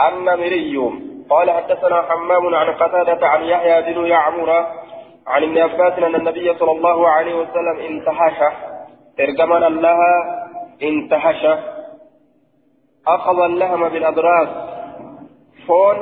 [0.00, 0.76] النمري
[1.30, 4.50] قال حدثنا حمام عن قتادة عن يحيى بن يعمر
[5.26, 8.38] عن ابن عباس أن النبي صلى الله عليه وسلم انتهش.
[9.20, 9.98] ارجمنا الله
[10.82, 11.46] انتهش.
[13.06, 14.48] أخذ اللهم بالأدراس
[15.66, 15.96] فون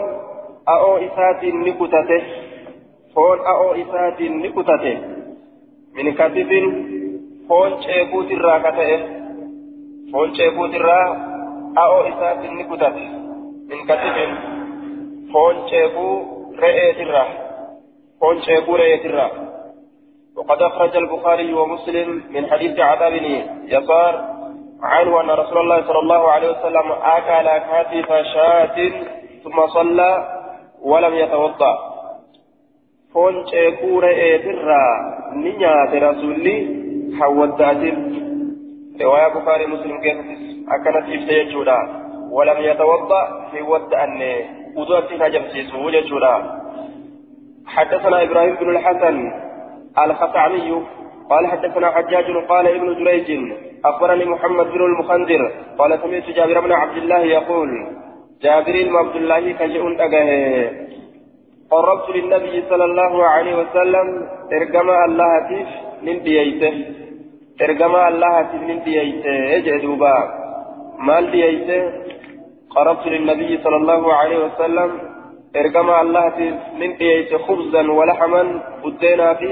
[0.69, 2.23] أو إسات نكتته.
[3.15, 4.99] فون أو إسات نكتته.
[5.95, 6.51] من كتف
[7.49, 8.91] فون شيبوت الراكتة.
[10.13, 11.03] فون شيبوت الرا
[11.79, 13.24] أو إسات نكتته.
[13.71, 14.17] من كتف
[15.33, 16.23] فون شيبو
[16.59, 17.27] رئيت الرا
[18.21, 19.31] فون شيبو رئيت الرا
[20.37, 23.13] وقد أخرج البخاري ومسلم من حديث عذاب
[23.65, 24.35] يسار
[24.83, 28.91] عنه أن رسول الله صلى الله عليه وسلم أكل كتف شاة
[29.45, 30.41] ثم صلى
[30.83, 31.95] ولم يتوضأ.
[33.15, 34.85] فون شيكور إيترا
[35.33, 36.59] نيات رسولي
[37.21, 37.97] حوداتر
[39.03, 40.17] رواية بخاري مسلم كيف
[40.69, 42.04] أكنت إفتي جودا
[42.37, 44.21] ولم يتوضأ في ود أن
[44.77, 45.43] وضوء نجم
[45.85, 46.35] وجودا
[47.67, 49.17] حدثنا إبراهيم بن الحسن
[50.05, 50.83] الخطعني
[51.31, 53.29] قال حدثنا حجاج قال ابن جريج
[53.85, 57.71] أخبرني محمد بن المخندر قال سمعت جابر بن عبد الله يقول
[58.43, 60.71] جابر بن عبد الله كجئ أجاه
[61.71, 64.07] قربت للنبي صلى الله عليه وسلم
[64.51, 65.69] ترجمة الله تيف
[66.03, 66.75] من بيته
[67.59, 70.15] ترجمة الله تيف من بيته جدوبا
[70.99, 72.04] مال بيته
[72.77, 74.91] قربت للنبي صلى الله عليه وسلم
[75.55, 76.35] ترجمة الله
[76.81, 78.43] من بيته خبزا ولحما
[78.85, 79.49] بدينا fi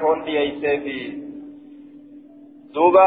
[0.00, 0.96] foon dhiyeeyseefi
[2.74, 3.06] duuba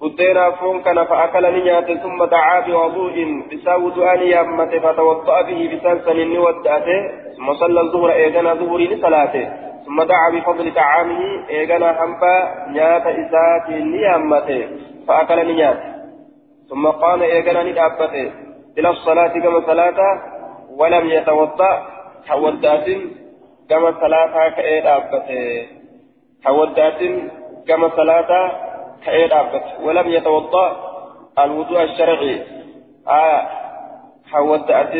[0.00, 6.02] buddeenaa foon kana fa'akala ni nyaate summa dacaa biwaduu'in bisaa wudu'aa yaammate fatawadda'a bihi bisaan
[6.08, 6.96] saniin ni wadda'ate
[7.36, 9.46] summa salla zuhura eeganaa zuhurii ni salaate
[9.86, 12.36] ثم دعا بفضل طعامه إيغانا حنبا
[12.68, 14.62] نيات إساتي نيامته
[15.08, 15.78] فأكل نيات
[16.70, 18.32] ثم قام إيغانا ندابته
[18.78, 19.98] إلى الصلاة كما صلاة
[20.76, 21.86] ولم يتوضأ.
[22.26, 22.86] حودات
[23.70, 25.66] كما صلاة كأيد أبته
[26.44, 27.00] حودات
[27.68, 28.52] كما صلاة
[29.04, 30.66] كأيد أبته ولم يتوضأ.
[31.38, 32.42] الوضوء الشرعي.
[33.08, 33.42] آه.
[34.32, 34.94] حودات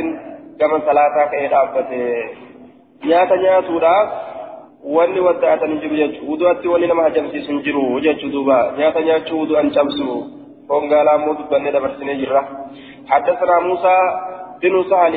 [0.60, 2.25] كما صلاة كأيد أبته
[3.04, 4.08] نياتا نياتوداف
[4.94, 6.26] wanni wadda'atanii jiru jechuudha.
[6.30, 10.06] Wudu'atti wanni nama hajamsiisu hin jiru jechuudha nyaata nyaachuu wudu'an cabsu
[10.69, 12.42] hongaalaa immoo dubbannee dabarsinee jirra.
[13.06, 13.96] حدثنا موسى
[14.62, 15.14] بن سهل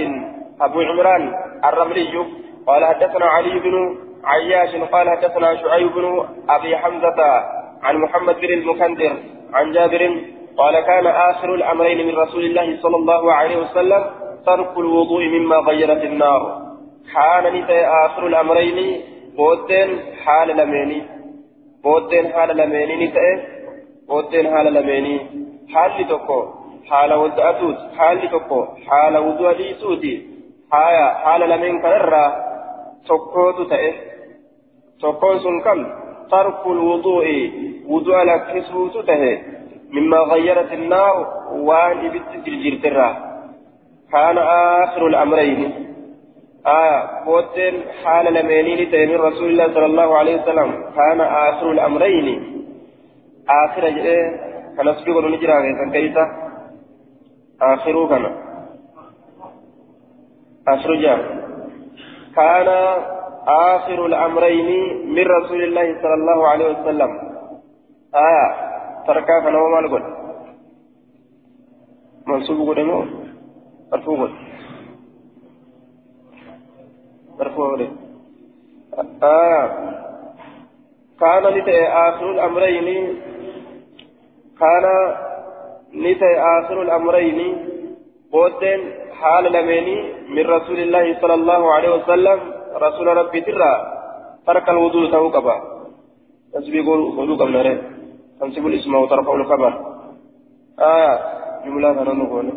[0.61, 1.33] أبو عمران
[1.65, 2.25] الرملي
[2.67, 7.19] قال حدثنا علي بن عياش قال حدثنا شعيب بن أبي حمزة
[7.83, 9.13] عن محمد بن المكندر
[9.53, 10.01] عن جابر
[10.57, 14.05] قال كان آخر الأمرين من رسول الله صلى الله عليه وسلم
[14.45, 16.41] ترك الوضوء مما غيرت النار
[17.15, 19.01] كان نتي آخر الأمرين
[19.39, 19.89] بودين
[20.23, 20.99] حال لميني
[21.83, 23.29] بودين حال لميني نتي
[24.09, 25.15] بودين حال لميني
[25.73, 26.39] حال تكو
[26.89, 30.15] حال ودأتوت حال تكو حال وضوء ليسوتي
[30.71, 32.29] haya haala lameen kanarraa
[33.07, 33.89] tokkootu ta'e
[35.01, 35.79] tokkoon sun kam
[36.33, 37.37] tarku lwuduu'i
[37.91, 39.31] wudu'a lakkisuutu tahe
[39.95, 41.23] mimmaa gayyarat innaaru
[41.69, 43.13] waan ibitti jirjirtirraa
[44.13, 45.67] kaana aakhiru lamrayni
[46.67, 50.69] آية بوتين حال لمينين من رسول الله صلى الله عليه وسلم.
[50.95, 52.27] كان آخر الأمرين.
[53.49, 54.19] آخر جئة
[54.77, 56.17] كان سبيق نجرى كيف
[57.61, 58.25] آخر كان.
[60.67, 61.15] أخرجا
[62.35, 62.67] كان
[63.47, 64.69] آخر الأمرين
[65.15, 67.11] من رسول الله صلى الله عليه وسلم.
[68.15, 68.47] آية
[69.07, 70.03] تركا كان وما نقول
[72.27, 73.05] منصوب قدمه
[73.91, 74.29] مرفوع
[77.39, 77.87] مرفوع
[79.23, 79.63] آية
[81.19, 82.87] كان نتأ آخر الأمرين
[84.59, 84.85] كان
[85.93, 87.39] نتأ آخر الأمرين
[88.31, 88.81] بودن
[89.19, 89.97] حال لميني
[90.29, 92.39] من رسول الله صلى الله عليه وسلم
[92.75, 93.73] رسول ربي ترى
[94.47, 95.55] ترك الوضوء توقبا
[96.53, 97.81] تسبيق وضوء قبل رأي
[98.39, 99.73] تنسب الاسم وترفع الخبر
[100.79, 101.13] آية
[101.65, 102.47] جملة نقول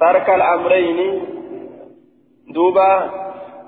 [0.00, 0.98] ترك الأمرين
[2.54, 3.21] دوبا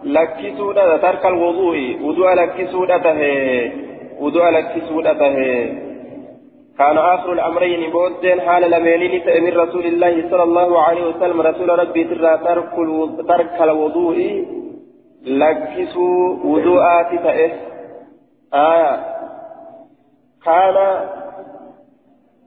[0.04, 3.72] لكسودا ترك الوضوء وضوء لكسودا تهي
[4.20, 5.72] وضوء لكسودا تهي
[6.78, 12.04] كان آخر الأمرين بودين حال لمينين من رسول الله صلى الله عليه وسلم رسول ربي
[12.04, 12.70] ترى ترك
[13.28, 14.44] ترك الوضوء
[15.26, 17.52] لكسوا وضوءات فإس
[18.54, 19.14] آية
[20.44, 20.76] كان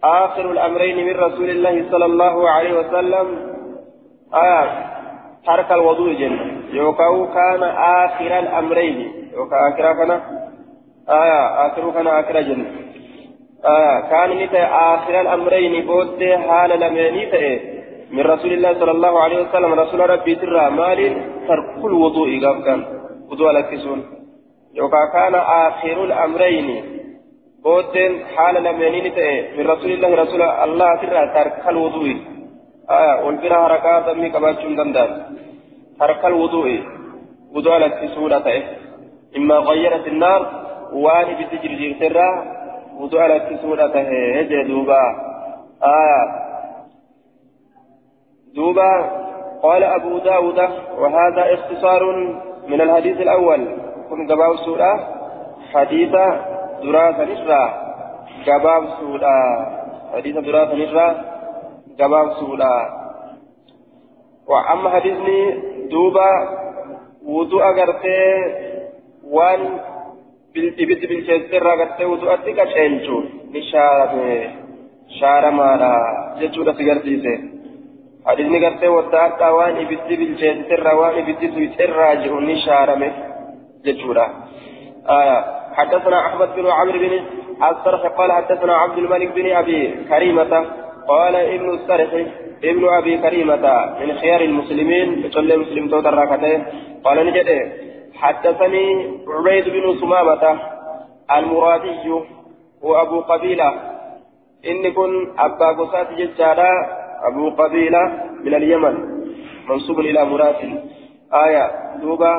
[0.03, 3.27] آخر الأمرين من رسول الله صلى الله عليه وسلم
[4.33, 4.85] آية
[5.45, 7.63] ترك الوضوء جنة يوكاو كان
[8.03, 8.97] آخر الأمرين.
[9.33, 10.11] يوكا آخر كان
[11.09, 12.65] آية آخر كان آخر جنة
[13.65, 17.77] آه كان نتا آخر الأمرين بود حال لميني تأي
[18.11, 19.73] من رسول الله صلى الله عليه وسلم.
[19.73, 20.99] رسول ربي ترى مال
[21.47, 22.79] ترك الوضوء قام كان.
[23.31, 23.99] وضوء لكسون
[24.75, 26.67] يوكا كان آخر الأمرين
[27.63, 27.95] بود
[28.35, 32.15] حال لميني تأي من رسول الله رسول الله ترى ترك الوضوء.
[32.89, 35.11] آه والبرا حركات أمي كباتشون دندان.
[35.99, 36.83] ترك الوضوء.
[37.55, 38.63] وضوء لكسون تأي
[39.37, 40.41] إما غيرت النار
[40.93, 42.29] واني بتجري جرترا
[42.99, 45.01] وضوء لكسون تأي دوبا؟
[45.83, 46.47] آه.
[48.55, 48.91] دوبا
[49.63, 50.59] قال أبو داود
[50.97, 52.03] وهذا اختصار
[52.67, 53.67] من الحديث الأول.
[54.09, 54.93] كن قباب سورة
[55.73, 56.11] حديث
[56.83, 57.63] دراسة نشرة.
[58.47, 59.33] قباب سورة
[60.15, 61.15] حديث دراسة نشرة.
[62.01, 62.97] قباب سورة.
[64.47, 66.29] وأما حديثني دوبا
[67.25, 68.19] وضوء أغرتي
[69.23, 69.61] وان
[70.53, 73.17] بالإبت بالشيستر أغرتي وضوء أتك شينجو
[73.53, 74.13] نشارة
[75.19, 75.93] شارة مالا
[76.41, 77.35] جتشورة سيغرتيسي
[78.27, 83.11] حديثني قرتي وتاكا وان ابدي بالجيتر وان ابدي سويتر جهني شارمه
[83.85, 84.27] ججورا
[85.19, 85.37] آية
[85.77, 87.13] حدثنا احمد بن عمرو بن
[87.71, 89.79] الصرح قال حدثنا عبد الملك بن ابي
[90.09, 90.53] كريمة
[91.07, 92.09] قال ابن الصرح
[92.63, 93.55] ابن أبي كريمة
[93.99, 96.19] من خيار المسلمين يصلي مسلم توتر
[97.03, 97.71] قال نجده
[98.15, 98.85] حدثني
[99.27, 100.59] عبيد بن سمامة
[101.37, 102.11] المرادي
[102.81, 103.69] وأبو قبيلة.
[104.65, 106.71] إن كن أبا قصات ججارا
[107.23, 108.01] أبو قبيلة
[108.43, 108.95] من اليمن
[109.69, 110.55] منصوب إلى مراد.
[111.33, 111.71] آية
[112.01, 112.33] دوبا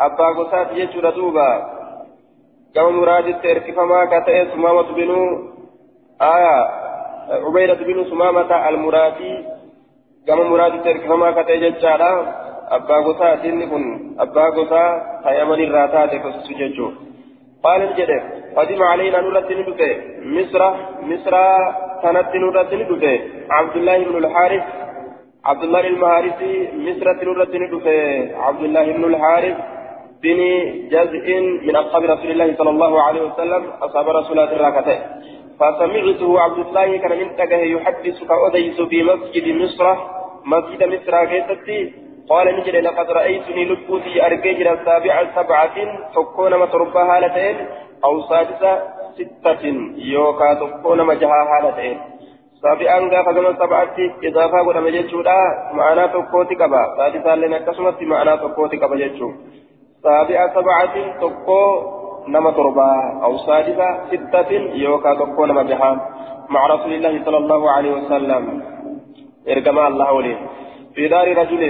[0.00, 1.50] أبا قصات يجور دوبا.
[2.74, 5.20] كما مراد ترك فما كتئ سمامة بنو
[6.22, 6.89] آية
[7.30, 9.44] عبيدة بن سمامة المرادي
[10.26, 12.12] كما مراد ترك فما كتئ ججارا
[12.70, 13.84] أبا قصات كن
[14.18, 16.88] أبا قصات تيمن الراتات كسججو
[17.64, 18.18] قال الجدة
[18.56, 19.90] قدم علينا نورة ندفه
[20.36, 20.62] مصر
[21.10, 21.34] مصر
[22.02, 24.64] كانت نورة ندفه عبد الله بن الحارث.
[25.44, 26.54] عبد الله المهارسي
[26.86, 27.98] مصر نورة ندفه
[28.46, 29.56] عبد الله بن الحارث
[30.22, 30.40] بن
[30.94, 31.26] جزء
[31.66, 34.98] من أصحاب رسول الله صلى الله عليه وسلم أصحاب رسول الله
[35.60, 39.86] فسمعته عبد الله كان منتقه يحدث كأوديس في مسجد مصر.
[40.44, 41.92] مسجد مصر كيستي.
[42.28, 45.76] قال نجد لقد رأيتني لبوتي أرججر السابع سبعة
[46.14, 47.56] تكون متربى هالتين
[48.04, 48.72] أو سادسة
[49.16, 49.62] ستة.
[49.96, 52.00] يوكا تكون مجها هالتين
[52.62, 53.96] سابعا غافا كما سبعة.
[54.24, 55.38] إضافة قد مججودا
[55.72, 56.82] معنا تكوتي كبا.
[56.96, 59.28] سادسة لنا كسمت معنا تكوتي كبا ججو
[60.02, 62.92] سابع سبعة تكو نما تربى
[63.24, 65.62] أو سادسة ستة يوكا تكو نما
[66.50, 68.62] مع رسول الله صلى الله عليه وسلم
[69.48, 70.36] إرجما الله ولي
[70.94, 71.62] في دار رجل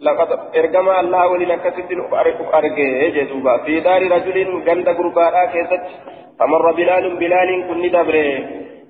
[0.00, 0.28] لقد
[0.58, 1.90] إرجما الله ولي نكست
[2.58, 5.82] أرجع جدوبا في دار رجل جند غرباء كيست
[6.38, 8.28] فمر بلال بلال كن دبره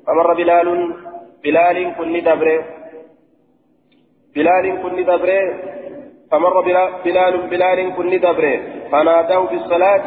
[0.07, 0.69] فمر بلال
[1.45, 2.59] بلال كن دبره
[4.35, 5.43] بلال كن دبره
[6.31, 6.55] فمر
[7.05, 8.55] بلال بلال كن دبره
[8.91, 10.05] فناداه بالصلاة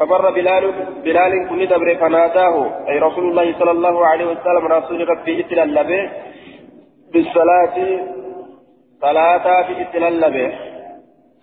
[0.00, 0.64] فمر بلال
[1.04, 2.56] بلال كن دبره فناداه.
[2.88, 6.10] أي رسول الله صلى الله عليه وسلم رسول ربي اتلى
[7.12, 7.76] بالصلاة
[9.00, 10.24] صلاة في اتلال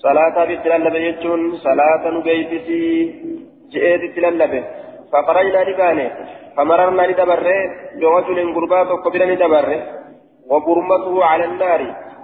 [0.06, 2.84] صلاة في اتلال يجون صلاة نبيتتي
[3.72, 4.64] جئت اتلال
[5.12, 6.08] فقرأنا نبانه
[6.56, 7.60] فمررنا ندبره
[8.00, 9.80] برجل قربات وقبل ندبره
[10.52, 11.82] وبرمته على النار.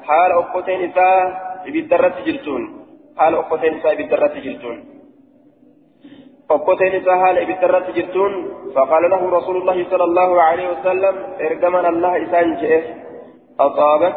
[0.07, 1.19] حال أقوتين إساء
[1.73, 2.61] بالدرة جلتون.
[3.17, 4.77] حال أقوتين إساء بالدرة جلتون.
[6.51, 8.33] أقوتين إساء حال بالدرة جلتون
[8.75, 12.83] فقال له رسول الله صلى الله عليه وسلم ارجمنا الله إسان جئه
[13.59, 14.15] أصابت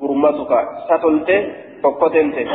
[0.00, 0.52] برمتك
[0.88, 1.40] ستلته
[1.84, 2.48] أقوتين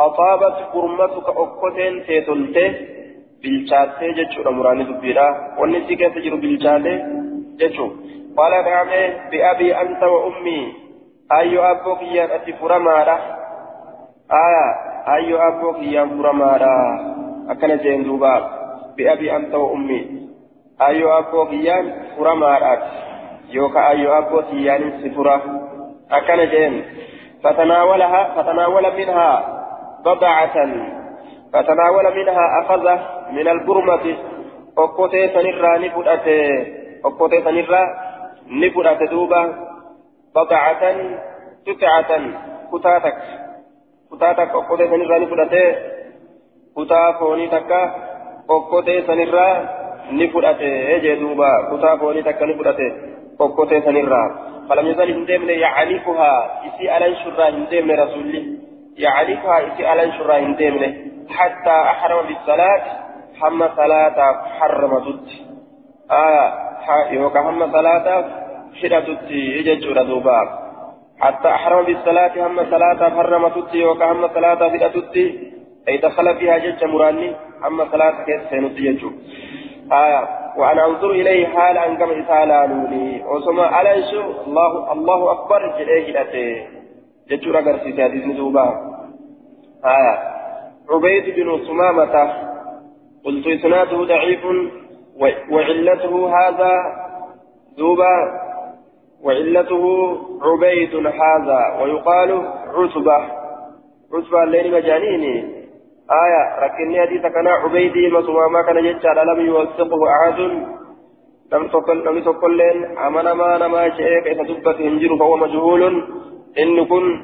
[0.00, 2.70] أصابت برمتك أقوتين تلته
[3.42, 5.24] bilchaattee jechuudha muraanni dubbiidha
[5.60, 6.98] wanni si keessa jiru bilchaatee
[7.62, 7.90] jechuun
[8.36, 9.00] qaala dhaame
[9.32, 10.64] bi'abii anta wa ummii
[11.38, 13.16] ayyoo abboo kiyyaan ati furamaadha
[14.42, 14.64] aya
[15.16, 15.72] ayyoo abboo
[17.82, 18.32] jeen duuba
[18.96, 20.28] bi'abii anta wa ummii
[20.78, 25.40] ayyoo abboo kiyyaan furamaadhaati yookaan ayyoo abboo kiyyaanin si fura
[26.08, 26.84] akkana jeen
[27.42, 29.30] فتناولها فتناول منها
[30.04, 30.56] بضعة
[31.52, 32.84] فتناول منها أخذ
[33.32, 34.16] من البرمة
[34.78, 36.26] أقوتي سنرى نفدأت
[37.04, 37.82] أقوتي سنرى
[38.50, 39.42] نفدأت دوبا
[40.34, 40.82] بضعة
[41.66, 42.10] تسعة
[42.72, 43.16] كتاتك
[44.12, 45.18] كتاتك أقوتي سنرى
[46.78, 47.94] نفدأت كتا فوني تكا
[48.50, 49.68] أقوتي سنرى
[50.12, 52.92] نفدأت إيجي دوبا كتا فوني تكا نفدأت
[53.40, 54.22] أقوتي سنرى
[54.68, 58.58] فلم يزل هندمن يعرفها إسي ألن شرى هندمن رسولي
[58.96, 62.82] يعرفها إسي ألن شرى هندمن حتى أحرم بالصلاة
[63.40, 64.18] حمى صلاة
[64.58, 65.28] حرم ضد
[66.10, 66.46] آية
[67.10, 68.24] يوكا هم صلاة
[68.82, 70.40] حدتي يججر دوبا
[71.20, 75.52] حتى أحرم بالصلاة هم صلاة حرمتتي يوكا هم صلاة حدتي
[75.88, 79.10] أي دخل فيها جج مراني هم صلاة كيس سينتي يجو.
[79.92, 86.12] آية وأنا أنظر إليه حال أن كم إسالانوني وسمع على شو الله الله أكبر جليه
[86.12, 86.66] جلته.
[87.30, 88.66] ججر أقرسي سيادي دوبا
[89.84, 90.18] آية
[90.90, 92.32] عبيد بن سمامة
[93.24, 94.44] قلت إسناده ضعيف
[95.50, 96.72] وعلته هذا
[97.78, 98.42] دوبا
[99.22, 99.84] وعلته
[100.42, 102.30] عبيد هذا ويقال
[102.76, 103.16] عتبة.
[104.14, 105.61] عتبة الليل مجانيني
[106.10, 110.40] آية ركني حديث كان عبيدي مسوى ما كان يجعل لم يوثقه أحد.
[111.52, 115.82] لم تقل لم تقل لين أمن ما نما شيء كيف دبت هنجر فهو مجهول.
[116.58, 117.22] إن كن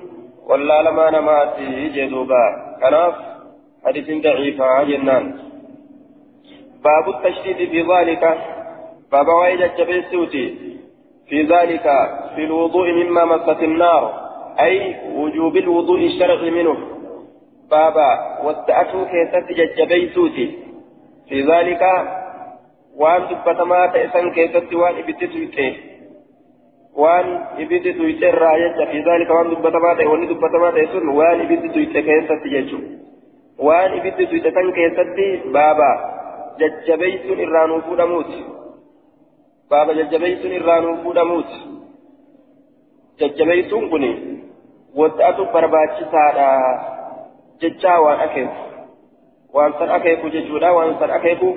[0.49, 2.45] ولا لما نما تيجي دوبا
[2.83, 3.15] كناف
[3.85, 5.35] حديث ضعيفة جنان
[6.85, 8.39] باب التشديد في ذلك.
[9.13, 10.47] باب وايد الجبيسوتي
[11.29, 11.87] في ذلك
[12.35, 14.29] في الوضوء مما مست النار.
[14.61, 16.98] أي وجوب الوضوء الشرعي منه.
[17.71, 19.47] بابا والتأتو كيست
[19.79, 20.59] جبيسوتي
[21.29, 21.83] في ذلك
[22.97, 25.77] وان دبتما تأسن كيست وان ابتسوتي
[26.97, 27.27] وان
[27.59, 32.79] ابتسوتي الراية في ذلك وان دبتما تأسن دبتما تأسن وان ابتسوتي كيست ججو
[33.59, 36.19] وان ابتسوتي كيست بابا
[36.59, 38.45] jajjabeeysuun irraa nuu fuudhamuuti.
[39.71, 41.59] Baaba jajjabeeysuun irraa nuu fuudhamuuti.
[48.05, 48.57] Waan akeeku.
[49.53, 51.57] Waan san akeeku jechuudha waan san akeeku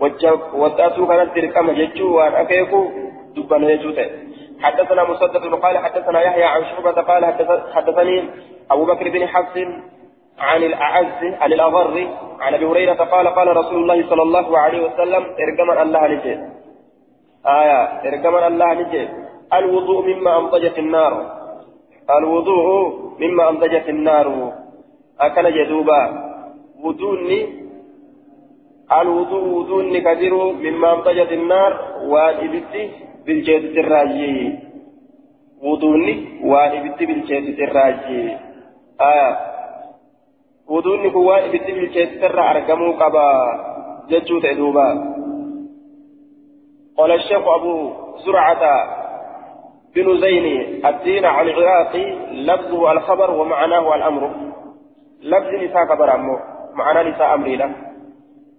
[0.00, 2.80] wadda'atuu kanatti dirqama jechuu waan akeeku
[3.34, 4.30] dubbana jechuu ta'e.
[4.60, 7.24] حدثنا مسدد قال حدثنا يحيى عن شعبة قال
[7.74, 8.24] حدثني
[8.70, 9.56] أبو بكر بن حفص
[10.38, 12.08] عن الأعز عن الأغر
[12.40, 16.38] عن أبي هريرة قال قال رسول الله صلى الله عليه وسلم ارجما الله نجي
[17.46, 19.08] آية ارجما الله نجي
[19.54, 21.40] الوضوء مما أنضجت النار
[22.18, 22.66] الوضوء
[23.20, 24.52] مما أنضجت النار
[25.20, 26.00] أكل جدوبا
[26.84, 27.40] وضوني
[29.00, 31.72] الوضوء وضوني كثير مما أنضجت النار
[32.08, 32.74] والإبت
[33.26, 34.58] بالجيد الراجي
[35.62, 38.36] وضوني والإبت بالجيد الراجي
[40.70, 43.24] wuduunni kun waan ibiddi bilcheessirra argamuu qaba
[44.10, 44.86] jechuu ta'e duuba.
[47.00, 47.74] قال الشيخ أبو
[48.26, 48.64] زرعة
[49.94, 50.46] بن زين
[50.86, 54.22] الدين عن العراقي لفظه الخبر ومعناه الأمر
[55.22, 56.38] لفظ نساء خبر أمه
[56.74, 57.70] معنى نساء أمري له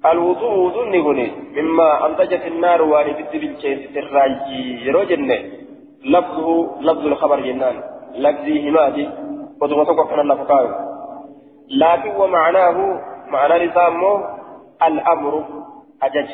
[0.05, 5.31] الوضوء وضوء نقولي مما أنتجت النار وأن بد بالشيء الراجي يروجن
[6.05, 7.83] لفظه لفظ الخبر جنان
[8.15, 9.09] لفظه همادي
[9.61, 10.91] وتغطق من النفقاء
[11.69, 14.25] لكن ومعناه معنى لسامه
[14.87, 15.45] الأمر
[16.03, 16.29] أجج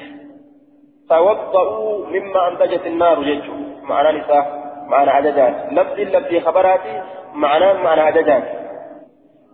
[1.10, 3.54] توضؤوا مما أنتجت النار يجو
[3.84, 4.40] معنى لسا
[4.88, 7.02] معنى أججات لفظ لفظ خبراتي
[7.34, 8.57] معنى معنى أججات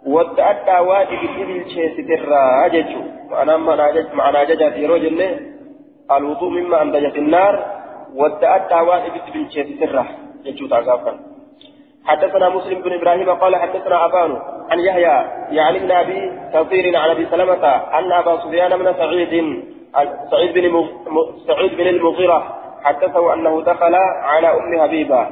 [0.05, 5.05] والتأدى واجب الإبل شيء سترى أججو معنى معنى معنى أججات يروج
[6.12, 7.65] الوضوء مما أنتجت النار
[8.15, 10.05] والتأدى واجب الإبل شيء سترى
[10.45, 11.19] يجو تعقابا
[12.05, 14.41] حدثنا مسلم بن إبراهيم قال حدثنا أبان
[14.72, 15.15] عن يحيى
[15.57, 19.63] يعني ابن أبي كثير عن أبي سلمة أن أبا سفيان بن سعيد
[20.31, 20.88] سعيد بن
[21.48, 25.27] سعيد بن المغيرة حدثه أنه دخل على أم حبيبة.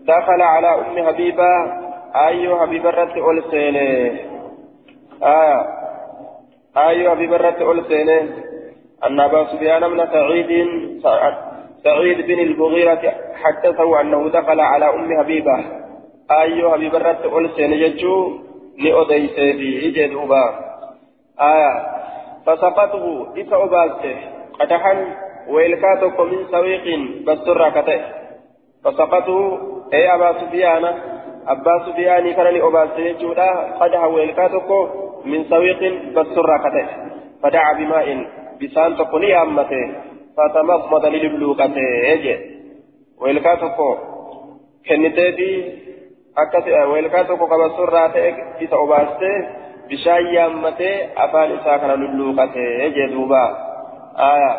[0.00, 1.83] دخل على أم حبيبة
[2.90, 4.18] رت أول سنة.
[5.22, 5.66] آه.
[6.76, 8.28] أيها حبيبه رت أول سنة.
[9.06, 10.68] ان ابا سفيان بن سعيد
[11.84, 15.64] سعيد بن المغيرة حدثه أنه دخل على أم حبيبة.
[16.30, 18.38] أيها حبيبة رت أول سنججو
[18.78, 20.44] لأدي سيدي إجد أبا.
[21.40, 21.72] آية
[22.46, 24.16] فسقطه إسا أباسته
[24.60, 25.16] قدحا
[25.48, 26.86] وإلكاتك من سويق
[27.26, 28.00] بسر كته
[28.84, 29.58] فسقطه.
[29.94, 31.13] أي أبا سفيان
[31.48, 34.70] أبا سفيان كان لأباسته جودا قدحا وإلكاتك
[35.24, 35.80] من سويق
[36.14, 36.86] بسر كته
[37.42, 38.26] فدعا بماء
[38.62, 39.84] بسان تقني أمته
[40.36, 41.78] فتمضمض للبلوغة
[42.10, 42.36] يجي
[43.20, 43.96] ويلكا تكو
[44.88, 45.72] كنتيتي
[46.38, 48.16] أكس ويلكا تكو كما سرة
[48.60, 49.34] إذا أباسته
[49.90, 53.44] بشاي يامته أفان إسا كان للبلوغة يجي دوبا
[54.18, 54.52] آية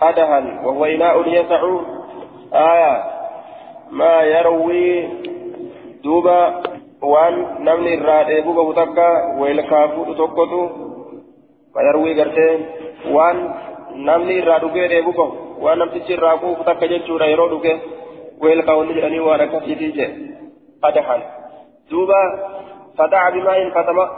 [0.00, 1.62] قدها وهو إناء يسع
[2.54, 3.04] آية
[3.90, 5.08] ما يروي
[6.06, 6.40] دوبا
[7.12, 7.34] وان
[7.66, 9.08] نمني الرادة بوبا بتكا
[9.40, 10.62] ويلكا فوتو تكوتو
[11.74, 12.60] ما يروي قرتين
[13.16, 13.36] وان
[14.04, 17.72] namni irraa dhugee dheebu bahu waan namtichi irraa quufu takka jechuudha yeroo dhuge
[18.42, 20.10] weelkaa wanni jedhanii waan akkasiitii jee
[20.90, 21.22] adahan
[21.90, 22.20] duuba
[22.98, 23.58] فدعا بماء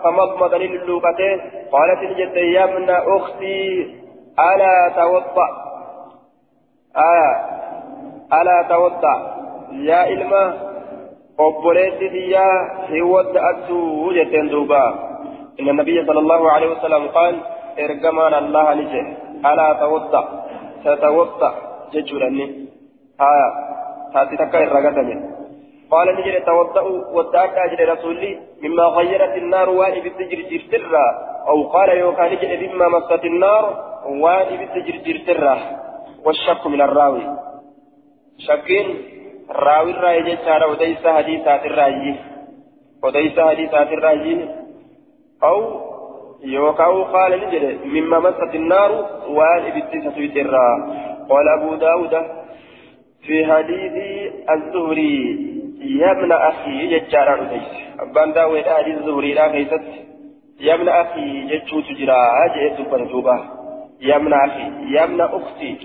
[0.02, 1.30] فمضمض للوقته
[1.72, 3.62] قالت نجد يا ابن أختي
[4.38, 5.48] ألا توضأ
[6.96, 7.32] آية
[8.38, 9.14] ألا توضأ
[9.72, 10.67] يا إلما
[11.46, 12.56] obboleetti xiyyaa
[12.90, 14.82] hiwwadda attuu jetteen duuba
[15.58, 17.34] inna nabiyya sala allahu alaihi wasalam qaal
[17.84, 19.12] ergamaan allaha ni jedhe
[19.50, 20.20] alaa tawadda
[20.84, 21.48] tatawadda
[21.92, 22.46] jechuudhanni
[23.24, 23.48] haya
[24.14, 25.16] taati takka irra gatame
[25.92, 31.06] قال نجد توضأوا ودعت أجل رسولي مما غيرت النار واني بالتجر جرترا
[31.48, 33.64] أو قال يوكا نجد مما مست النار
[34.24, 35.54] واني بالتجر جرترا
[36.24, 37.24] والشك من الراوي
[38.46, 38.86] شكين
[39.50, 42.14] راوي الرأي جيشارا وديس حديثات الرأي
[43.04, 44.48] وديس حديثات الرأي
[45.42, 45.80] أو
[46.44, 48.90] يوكاو قال نجد مما مست النار
[49.28, 50.68] وان ابتسة سويترا
[51.30, 52.14] قال أبو داود
[53.26, 53.92] في حديث
[54.50, 55.48] الزهري
[55.80, 57.68] يا ابن أخي جيشارا وديس
[58.00, 60.08] أبان داود حديث الزهري لا كيست
[60.60, 63.36] يا ابن أخي جيشو تجرا جئت بنجوبة
[64.00, 65.76] يا ابن أخي يا ابن أختي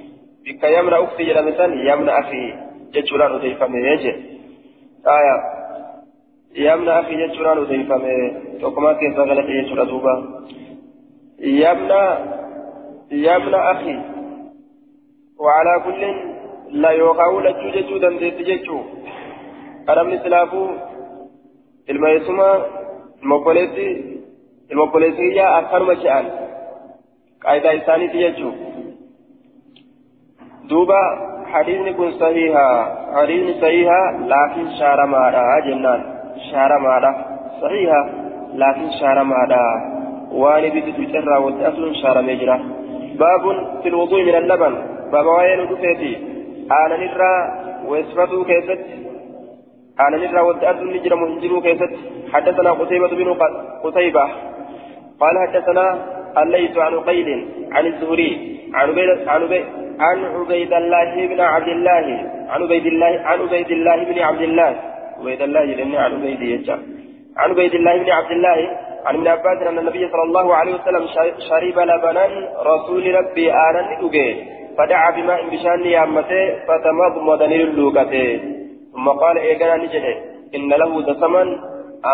[0.46, 2.54] بك يا ابن أختي جلمسان يا ابن أخي
[2.94, 4.14] jechuudhaan odeeffame je
[5.18, 5.36] aya
[6.66, 8.16] yamna akhi jechuudhaan odeeffame
[8.64, 10.16] tokkumaa keessaa galate jechuudha duuba
[11.62, 12.02] yamna
[13.28, 13.96] yamna akhi
[15.40, 16.02] وعلى كل
[16.82, 18.80] لا يوقعوا لجو ججو دندت ججو
[19.90, 20.70] أرمي سلافو
[21.90, 22.66] الميسوما
[23.24, 23.90] المقبلتي
[24.72, 26.26] المقبلتي يا أكثر مجال
[27.44, 28.52] قاعدة إنساني تججو
[30.70, 31.02] دوبا
[31.54, 32.68] حديثني كن صحيحا
[33.16, 34.02] حديثني صحيحا
[34.34, 36.02] لكن شار مادا جنان
[36.52, 37.12] شار مادا
[37.62, 38.02] صحيحا
[38.54, 39.66] لكن شار مادا
[40.32, 42.60] واني بدت تجرى وتأصل شار مجرى
[43.20, 43.44] باب
[43.82, 44.74] في الوضوء من اللبن
[45.12, 46.14] باب وين دفيتي
[46.72, 47.34] أنا نرى
[47.88, 48.82] ويسفته كيست
[50.06, 51.92] أنا نرى وتأصل نجرى مهجرو كيست
[52.34, 53.30] حدثنا قتيبة بن
[53.84, 54.26] قتيبة
[55.22, 55.86] قال حدثنا
[56.42, 57.30] الليث عن قيل
[57.72, 58.32] عن الزهري
[58.74, 58.90] عن
[59.28, 59.44] عن
[60.00, 62.06] عن عبيد الله بن عبد الله
[62.50, 64.76] عن عبيد الله عن عبيد الله بن عبد الله.
[65.20, 66.74] عبيد الله لأن عن عبيد يجا
[67.38, 71.08] عن عبيد الله بن عبد الله عن ابن عباس أن النبي صلى الله عليه وسلم
[71.50, 72.26] شرب لبنا
[72.72, 74.28] رسول ربي آنا ندوغي
[74.78, 78.40] فدعا بماء بشان يامته فتمضمض للوكته
[78.94, 80.16] ثم قال إيقنا نجده
[80.56, 81.44] إن له دسما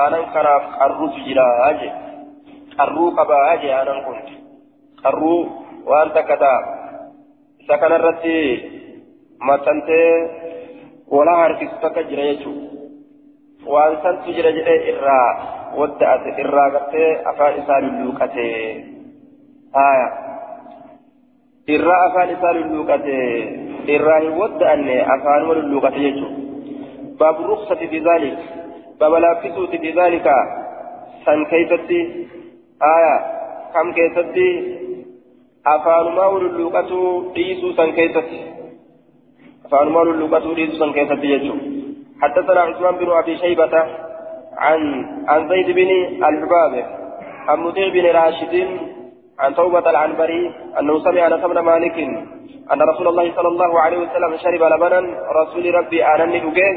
[0.08, 1.90] آنا كراف قرو سجلا أجي
[2.80, 4.30] قرو قبا أجي آنا كنت.
[5.04, 5.48] قرو
[5.86, 6.79] وأنت كتاب
[7.70, 8.38] isa kanarratti
[9.46, 10.14] maxxantee
[11.16, 15.30] walaa harkisu takka jira jechuudha waan santu jira jedhee irraa
[15.80, 18.48] wadda'ate irraa gartee afaan isaa lulluuqate
[19.78, 20.08] haaya
[21.76, 23.18] irraa afaan isaa lulluuqate
[23.98, 28.38] irraa hin wadda'anne afaanuma lulluuqate jechuudha baabu ruksati bizaalik
[29.00, 30.36] baaba laaffisuuti bizaalika
[31.26, 32.02] san keeysatti
[32.88, 33.16] haaya
[33.78, 34.50] kam keessatti
[35.64, 38.40] afaanumaa ululluuqatuu dhiisuu san keessatti.
[39.66, 41.80] Afaanumaa ululluuqatuu dhiisuu san keessatti jechuudha.
[42.22, 43.74] حدثنا عثمان بن ابي شيبه
[44.58, 45.90] عن عن زيد بن
[46.24, 46.86] الحباب
[47.48, 48.68] عن مطيع بن راشد
[49.40, 51.98] عن توبة العنبري أنه سمع أنس بن مالك
[52.74, 55.00] أن رسول الله صلى الله عليه وسلم شرب لبنا
[55.32, 56.72] رسول ربي آنني أجيه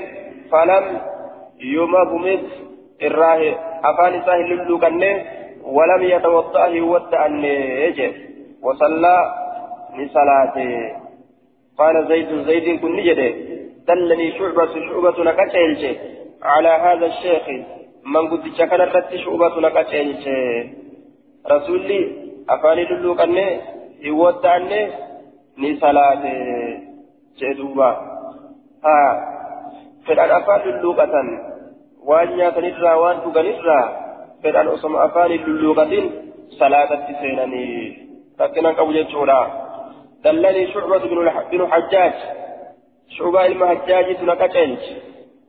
[0.52, 1.00] فلم
[1.60, 2.42] يمضمض
[3.02, 5.24] الراه أفان ساهل اللوكنه
[5.64, 8.31] ولم يتوضأ يودأ النجس
[8.62, 9.16] وصلى
[9.98, 10.72] لصلاته
[11.78, 13.28] قال زيد زيد كن نجده
[13.88, 15.82] دلني شعبة شعبة نكتشيلش
[16.42, 17.44] على هذا الشيخ
[18.14, 20.24] من قد شكر الرت شعبة نكتشيلش
[21.52, 22.00] رسولي
[22.50, 23.46] أفاني للوك أني
[24.02, 24.80] يود أني
[27.38, 27.88] jee duuba
[28.84, 29.10] haa
[30.06, 31.28] fedhan afaan lulluuqatan
[32.08, 33.84] waan nyaatanirraa waan dhuganirraa
[34.42, 36.04] fedhan osoma afaan lulluuqatin
[36.58, 38.01] salaatatti seenanii
[38.42, 39.40] لكن أنك جيتشورا
[40.24, 40.98] دلني شعبة
[41.52, 42.14] بن حجاج
[43.16, 44.78] شعبة المهجاج تنكتنج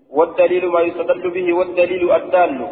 [0.09, 2.67] والدليل ما يستدل به والدليل الدال.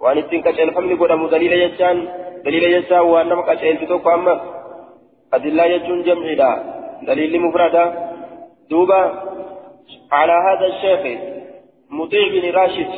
[0.00, 2.08] وأن التنكتن فمن قدام دليل يجان.
[2.44, 4.34] دليل يجان وأنما كتن تتوقع أما.
[5.34, 6.50] أدلة يجون جمعنا
[7.02, 7.84] دليل مفردة
[8.70, 9.02] دوبا.
[10.12, 11.02] على هذا الشيخ
[11.90, 12.92] مطيع بن راشد.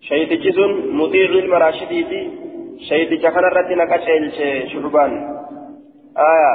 [0.00, 2.47] شهيد جزن مطيع المراشدي
[2.78, 4.32] شهيد كان الرد نكشل
[4.72, 5.12] شعبان.
[6.18, 6.52] آية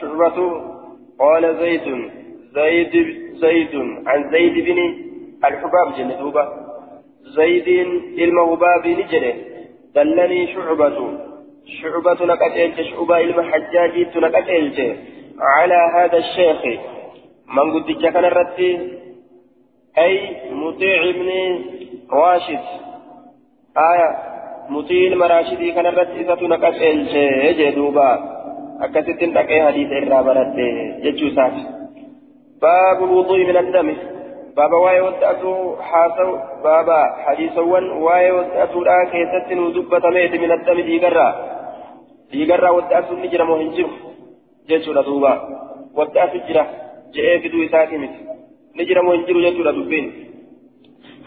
[0.00, 0.38] شعبة
[1.18, 2.10] قال زيد
[2.54, 2.94] زيد
[3.34, 3.74] زيد
[4.06, 4.78] عن زيد بن
[5.44, 6.48] الحباب جندوبة
[7.36, 7.68] زيد
[8.18, 9.34] المهباب نجري
[9.94, 11.18] دلني شعبة.
[11.82, 14.96] شعبة نكشل شعبة المحجاج نكشل
[15.40, 16.80] على هذا الشيخ.
[17.48, 18.60] من قد كان الرد؟
[19.98, 21.30] أي مطيع ابن
[22.10, 22.64] راشد.
[23.76, 24.29] آية
[24.70, 28.10] مطيل مراشدي كان الرد إذا نقص إلشي جدوبا
[28.84, 30.66] akkasittiin dhaqee hadiisa irraa baradhe
[31.04, 31.62] jechuu isaati
[32.62, 33.94] baabu wuxu'i min addami
[34.56, 35.56] baaba waa'ee wadda'atuu
[35.90, 36.32] haasa'u
[36.64, 41.32] baaba hadiisawwan waa'ee wadda'atuudhaa keessatti nu dubbatameeti min addami dhiigarraa
[42.32, 43.90] dhiigarraa wadda'atuun ni jira moo hin jiru
[44.72, 45.32] jechuudha duuba
[46.00, 46.64] wadda'atu jira
[47.18, 48.20] je'ee fiduu isaati miti
[48.76, 50.10] ni jira moo hin jiru jechuudha dubbiin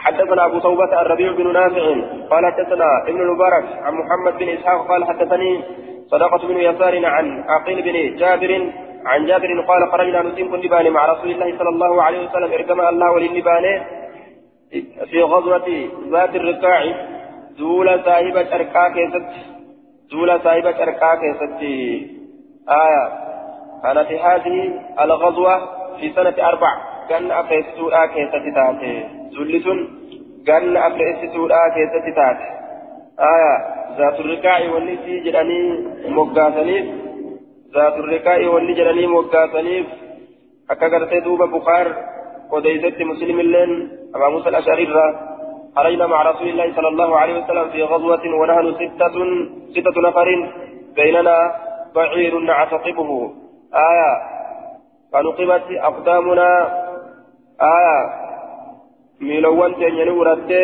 [0.03, 1.85] حدثنا أبو توبة الربيع بن نافع
[2.31, 5.63] قال حدثنا ابن المبارك عن محمد بن إسحاق قال حدثني
[6.11, 8.71] صدقة بن يسار عن عقيل بن جابر
[9.05, 13.11] عن جابر قال خرجنا نسيم كن مع رسول الله صلى الله عليه وسلم اركما الله
[13.11, 13.81] وللنبان
[15.11, 16.83] في غزوة ذات الرقاع.
[17.57, 19.29] دول صاحبة أركا كيست
[20.11, 21.61] دول صاحبة أركا كيست.
[22.69, 23.05] آية.
[23.83, 25.55] كانت هذه الغزوة
[25.99, 26.71] في سنة أربع.
[27.09, 29.22] كأن أفيستوها كيست تاتي.
[29.37, 29.67] ذلة
[30.47, 32.49] كان أفيستوها كيست تاتي
[33.33, 33.53] آية
[33.97, 35.59] ذات الرقاع والنسي جراني
[36.17, 36.85] مقاسنيف
[37.75, 39.87] ذات الرقاع والنسي جراني مقاسنيف
[40.71, 41.87] akka gartee duuba bukaar
[42.55, 43.71] odeysetti muslim illeen
[44.15, 44.87] abaa musa الأشعري
[45.75, 49.15] خرجنا مع رسول الله صلى الله عليه وسلم في غزوة ونحن ستة
[49.75, 50.27] ستة نفر
[50.95, 51.37] بيننا
[51.95, 53.09] بعير نعتقبه
[53.73, 54.11] آية
[55.11, 56.49] فنقبت أقدامنا
[57.61, 57.99] آية
[59.27, 60.63] ميلوان تنين ورده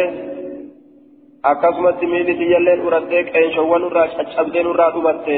[1.51, 5.35] akkasumatti miilli tiyyalleen urattee qeenshowwan irraa caccabdeen irraa dhumatte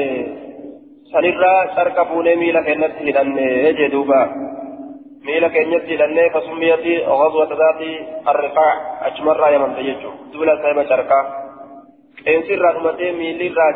[1.12, 3.46] sanirraa carqa fuunee miila keenyatti hidhanne
[3.78, 4.18] jee duuba
[5.26, 7.90] miila keenyatti hidhannee kasummiyatti ghazwata zaati
[8.32, 8.72] arriqaa
[9.08, 11.22] achumarraa yamamte jechuu duula saahiba carqaa
[12.24, 13.72] qeensi irraa dhumatee miilli irraa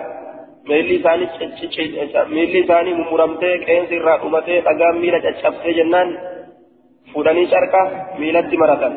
[0.68, 6.08] miilli isaanii mummuramtee qeensi irraa dhumatee dhagaan miila caccabsee jennaan
[7.12, 7.82] fuudhanii carqa
[8.18, 8.94] miilatti maratan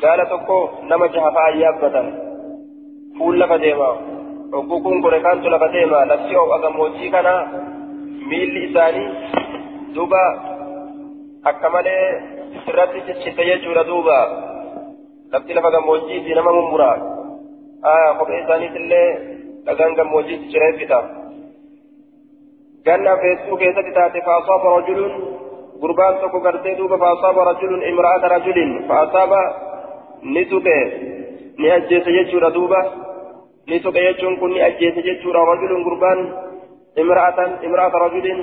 [0.00, 0.58] tokko
[0.88, 2.06] nama jaha fa'aa yaabbatan
[3.18, 3.88] fuul lafa deema
[4.52, 7.34] hogguu kun kore kaantu lafa deema lafti ho'a gammoojjii kana
[8.30, 9.08] miilli isaanii
[9.94, 10.22] duuba
[11.44, 12.04] akka malee
[12.68, 14.18] irratti ciccite jechuudha duuba
[15.32, 16.90] lafti lafa gammoojjiiti nama mummura
[17.82, 19.08] aya kophee isaaniitillee
[19.66, 20.98] dhagaan gammoojjiitti cireeffita
[22.86, 25.14] ganna feessuu keessatti taate faasaaba rajulun
[25.80, 29.40] gurbaan tokko gartee duuba faasaaba rajulun imra'ata rajulin faasaaba
[30.22, 30.76] ni tuqe
[31.58, 32.80] ni ajjeese jechuudha duuba
[33.66, 36.20] ni tuqe jechuun kun ni ajjeese jechuudha rajulun gurbaan
[36.96, 38.40] imra'atan imra'ata rajulin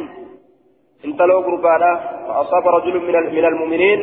[1.04, 1.92] intaloo gurbaadha
[2.28, 4.02] fa'asaaba rajulun min almu'miniin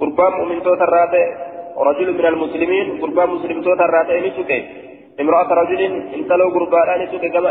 [0.00, 1.26] gurbaan mu'mintoota irraa ta'e
[1.88, 4.58] rajulun min almuslimiin gurbaan muslimtoota irraa ta'e ni tuqe
[5.18, 7.50] imra'ata rajulin intaloo gurbaadha ni tuqe gama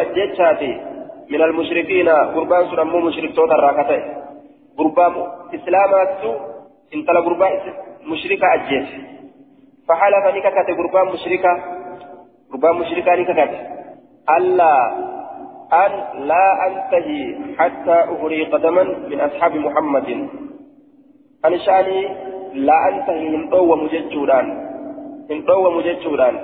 [1.47, 4.01] almushrikiina gurbaan sun ammoo mushriktoota irraa ka ta'e
[4.77, 5.13] gurbaan
[5.57, 6.29] islaamaattu
[6.91, 7.51] intala gurbaa
[8.05, 8.97] mushrika ajjeese
[9.89, 11.53] فحلف نككت قربان مشركة
[12.51, 13.51] قربان مشركة نككت
[14.37, 14.75] ألا
[15.73, 15.91] أن
[16.27, 20.29] لا أنتهي حتى أغري قدما من أصحاب محمد.
[21.45, 22.07] أن شأني
[22.53, 24.47] لا أنتهي من قوة مججوران
[25.29, 26.35] من قوة مججوران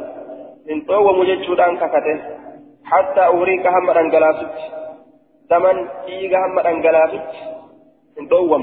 [0.70, 2.20] من قوة مججوران ككته
[2.86, 4.56] حتى أغريك هم أنجلاسك
[5.50, 7.30] دمن إيغ هم أنجلاسك
[8.18, 8.58] من قوة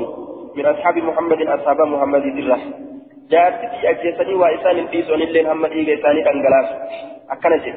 [0.56, 2.91] من أصحاب محمد أصحاب محمد الرحمن
[3.32, 6.68] جاءتي أجلسني وإسان الإيسون اللين هم إيجا إساني أنجلاس
[7.34, 7.72] أكنجي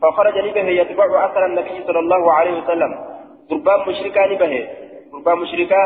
[0.00, 2.92] فخرج به يتبع أثر النبي صلى الله عليه وسلم.
[3.50, 4.52] قربان مشركا نبه
[5.12, 5.80] قربان مشركا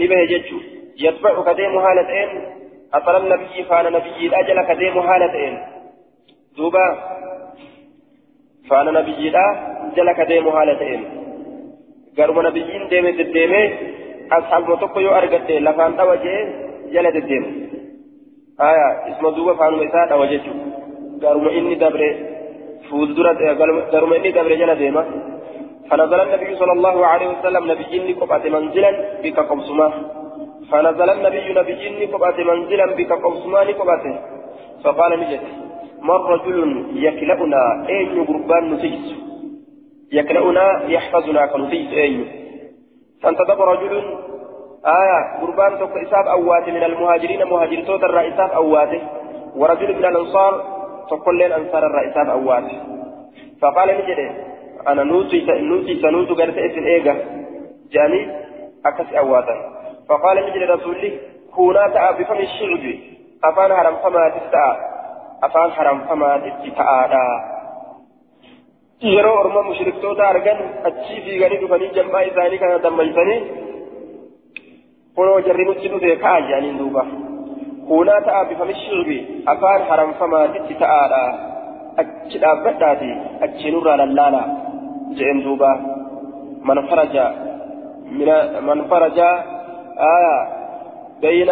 [0.00, 0.58] نبه ججو.
[1.04, 2.30] يتبع كديم هالتين
[2.94, 5.54] أثر النبي فان نبي الأجل كديم هالتين
[6.56, 6.86] دوبا.
[8.68, 11.00] فان نبي الأجل كديم هالتين
[12.18, 13.62] قرب نبيين ديمة الديمة
[14.32, 16.36] أصحاب متقيو أرقدين لفان توجه
[16.94, 17.50] جلد الديمة
[18.60, 20.42] آية اسم دوبا فانو مساء وجهه
[21.22, 22.02] قالوا إني دبر
[22.90, 23.54] فوزدرة
[23.92, 25.04] قالوا إني دبر جل ديما
[25.90, 28.90] فنزل النبي صلى الله عليه وسلم نبي إني قبعة منزلا
[29.22, 29.88] بك قبسما
[30.70, 34.04] فنزل النبي نبي إني قبعة منزلا بك قبسما قبعة
[34.84, 35.40] فقال نجد
[36.02, 39.06] من رجل يكلأنا أين قربان نتيس
[40.12, 42.28] يكلأنا يحفظنا كنتيس أين
[43.22, 44.02] فانتدب رجل
[44.86, 49.00] آية قربان توك إساب أواتي من المهاجرين مهاجر توت الرئيساب أواتي
[49.56, 50.64] ورجل من الأنصار
[51.10, 52.80] تقول لين أنصار الرئيساب أواتي
[53.62, 54.30] فقال نجري
[54.88, 57.14] أنا نوتي نوتي سنوت قرت إسن إيجا
[57.92, 58.20] جاني
[58.86, 59.56] أكس أواتا
[60.08, 61.18] فقال نجري رسولي
[61.54, 62.84] كونا تأى بفم الشعب
[63.44, 64.76] أفان حرم فما تستأى
[65.42, 67.54] أفان حرم فما تستأى
[69.04, 73.40] yeroo orma mushriktoota argan achii fiiganii dhufanii jam'aa isaanii kana dammaysanii
[75.16, 77.02] kunoo jarri nutti dhufe ka'a jedhaniin duuba
[77.88, 79.18] kuunaa ta'a bifami shirbi
[79.52, 81.24] afaan haramfamaatitti ta'aadha
[82.02, 83.10] achi dhaabbadhaati
[83.46, 84.42] achi nurraa lallaala
[85.18, 85.72] jedhen duuba
[86.68, 87.16] من فرج
[88.18, 88.28] من
[88.68, 89.18] من فرج
[90.16, 90.36] آية
[91.20, 91.50] بين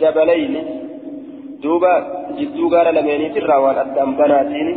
[0.00, 0.54] جبلين
[1.62, 1.94] دوبا
[2.38, 4.68] جدو قال لميني ترى وان أدام بناتين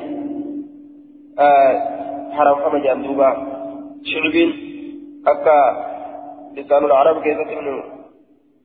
[1.40, 1.74] آه
[2.36, 3.30] حرم حما جان دوبا
[4.10, 4.50] شعبين
[5.28, 5.58] أكا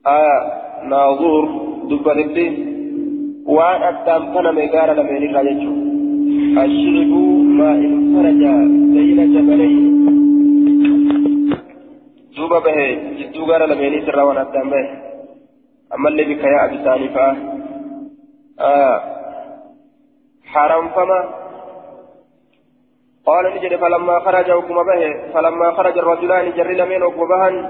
[0.05, 0.41] آه
[0.83, 1.43] ناظور
[1.91, 2.47] نبدي
[3.45, 5.73] وان أدام بنا ميقال لميني راججو
[6.63, 7.13] الشرب
[7.59, 8.43] ما انفرج
[8.93, 9.85] بين جبلين.
[12.37, 12.79] دوبا به
[13.19, 14.85] جدو قال لميني ترى وان أدام به.
[15.95, 17.27] أما اللي بك يا أبي سانفا.
[18.59, 19.01] آه
[20.45, 21.19] حرام فما.
[23.25, 27.69] قال نجد فلما خرج وكما به فلما خرج الرجلان جر لمن وكما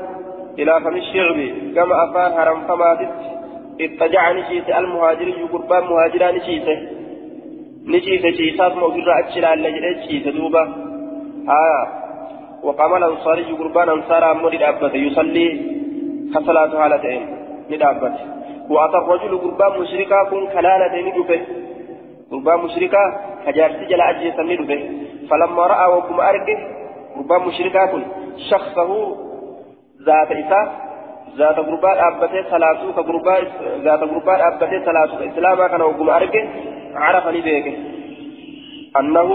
[0.59, 1.37] إلى فم الشعب
[1.75, 2.89] كما أفان حرام فما
[3.81, 6.67] اتجع نشيت المهاجر قربان مهاجران نشيت.
[7.85, 10.63] نشيت شيسات موجودة أجل على نشيت دوبا
[11.49, 11.87] آه
[12.63, 15.47] وقام الأنصاري قربان أنصار أمر أبت يصلي
[16.33, 17.23] كصلاة حالتين.
[17.71, 18.15] ندابت
[18.69, 21.41] وأتى الرجل قربان مشركا كن كلالة ندبه
[22.31, 23.03] قربان مشركا
[23.45, 24.81] كجارسي جل أجيسا ندبه
[25.29, 26.59] فلما رأى وكم أرقه
[27.15, 28.03] قربان مشركا كن.
[28.51, 28.91] شخصه
[30.07, 30.65] ذات إساء
[31.37, 33.43] ذات قربان أبته ثلاثو كقربان
[33.85, 36.43] ذات قربان أبته ثلاثو إسلاما كان وكم أرقه
[36.95, 37.65] عرفني بيك
[38.99, 39.29] أنه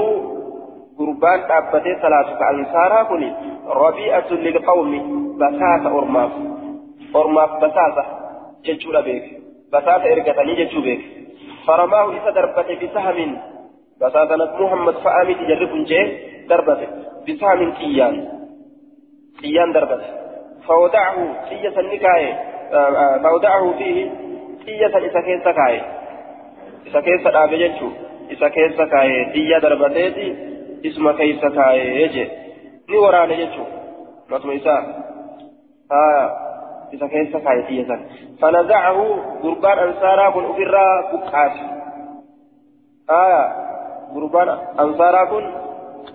[0.98, 3.22] قربان أبته ثلاثو كأنصارا كن
[3.84, 4.92] ربيئة للقوم
[5.40, 6.32] بساطة أرماف
[7.16, 8.04] أرماف بساطة
[8.64, 9.24] ججورا بيك
[9.72, 11.02] بساطة إرقتني ججو بيك
[11.66, 13.38] فرماه إذا دربت بسهم
[14.00, 16.06] بساطة محمد فأمي تجرب جيه
[16.48, 16.80] دربت
[17.28, 18.14] بسهم كيان
[19.40, 20.02] كيان دربت
[20.68, 21.16] فودعه
[21.48, 22.32] سية النكاية
[23.22, 24.10] فودعه فيه
[24.66, 24.98] سية
[26.86, 27.88] إذا كيس أبي ججو
[28.30, 30.28] إذا كيس كاي ديا دربتيتي
[30.86, 32.42] اسم كيس كاي يجي
[32.88, 33.66] ni waraane jechuun
[34.28, 34.82] matuma isaa
[36.92, 38.00] isa keessa kaayetiyya san
[38.40, 39.04] fanazacahu
[39.42, 41.64] gurbaan ansaaraa kun ofirraa buqqaase
[43.20, 43.42] aya
[44.14, 44.50] gurbaan
[44.84, 45.44] ansaaraa kun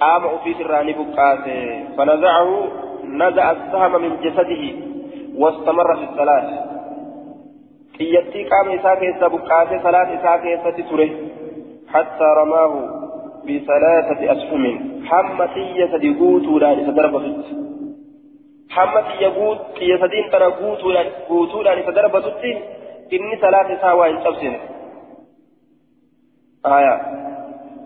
[0.01, 1.55] qaama ofiisirraa ni buqqaase
[1.97, 2.55] fanazacahu
[3.07, 4.87] nazaca asahama min jasadihi
[5.37, 6.47] واستمر في الصلاة
[7.99, 11.09] قيتي قام إساء كيسا بقاته صلاة إساء كيسا تسره
[11.93, 12.73] حتى رماه
[13.45, 14.63] بثلاثة أسهم
[15.05, 16.91] حمتية دقوت ولا إسا
[18.77, 19.29] hamma xiyya
[19.77, 22.51] xiyya sadiin tana guutuudhaan guutuudhaan isa darbatutti
[23.15, 24.59] inni salaata isaa waa hin cabsine
[26.75, 26.93] aya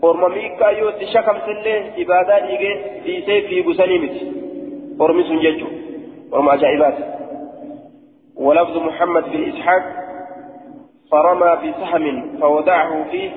[0.01, 3.73] orma miikaa yoo itti shakamsillee ibaadaa dhiigee dhiisee fiigu
[5.27, 5.71] sun jechuu
[6.31, 7.03] orma ajaa'ibaati
[8.35, 9.83] ولفظ محمد بن إسحاق
[11.11, 13.31] فرمى بسهم فودعه فيه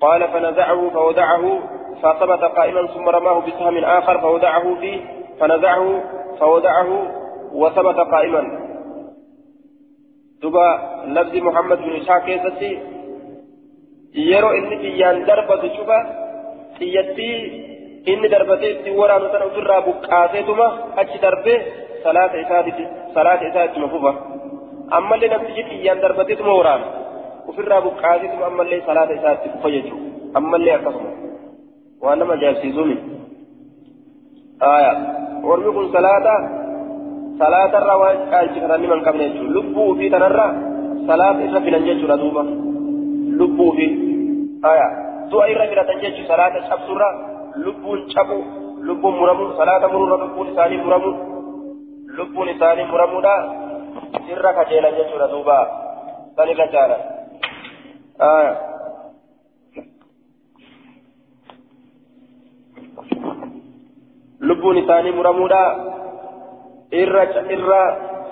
[0.00, 1.60] قال فنزعه فودعه
[2.02, 5.00] فثبت قائما ثم رماه بسهم آخر فودعه فيه
[5.40, 6.02] فنزعه
[6.40, 6.90] فودعه
[7.52, 8.42] وثبت قائما
[10.42, 10.68] دبا
[11.06, 12.78] لفظ محمد بن إسحاق كيستي
[14.14, 15.98] يرو إني تيان دربة شبا
[18.08, 20.66] تيتي إني دربتي تورا نتنا أسرى بقاسيتما
[20.98, 21.56] أجي دربه
[22.04, 24.14] صلاة إسادتي صلاة إسادتي مفوفة
[24.96, 26.80] أما اللي نفسي تيان دربتي تموران
[27.48, 29.96] وفرى بقاسيتما أما اللي صلاة إسادتي فيجو
[30.36, 31.04] أما اللي أكسم
[32.02, 32.96] وأنا ما جالسيزوني
[34.62, 34.92] آية
[35.48, 36.34] warri kun salaata
[37.38, 40.46] salaatarra waan qaalchifatan niman qabne jechuudha lubbuu fi tanarra
[41.08, 42.42] salaata irra filan jechuudha duuba
[43.40, 43.86] lubbuu fi
[44.72, 44.86] aya
[45.30, 47.08] du'a irra filatan jechuudha salaata cabsurra
[47.64, 48.38] lubbuun cabu
[48.82, 51.10] lubbuun muramu salaata mururra lubbuun isaanii muramu
[52.18, 53.34] lubbuun isaanii muramuudha
[54.32, 55.58] irra kajeelan jechuudha duuba
[56.36, 57.02] san irra jaalan
[64.40, 65.62] lubbuun isaanii muramuudha
[66.92, 67.22] irra
[67.56, 67.82] irra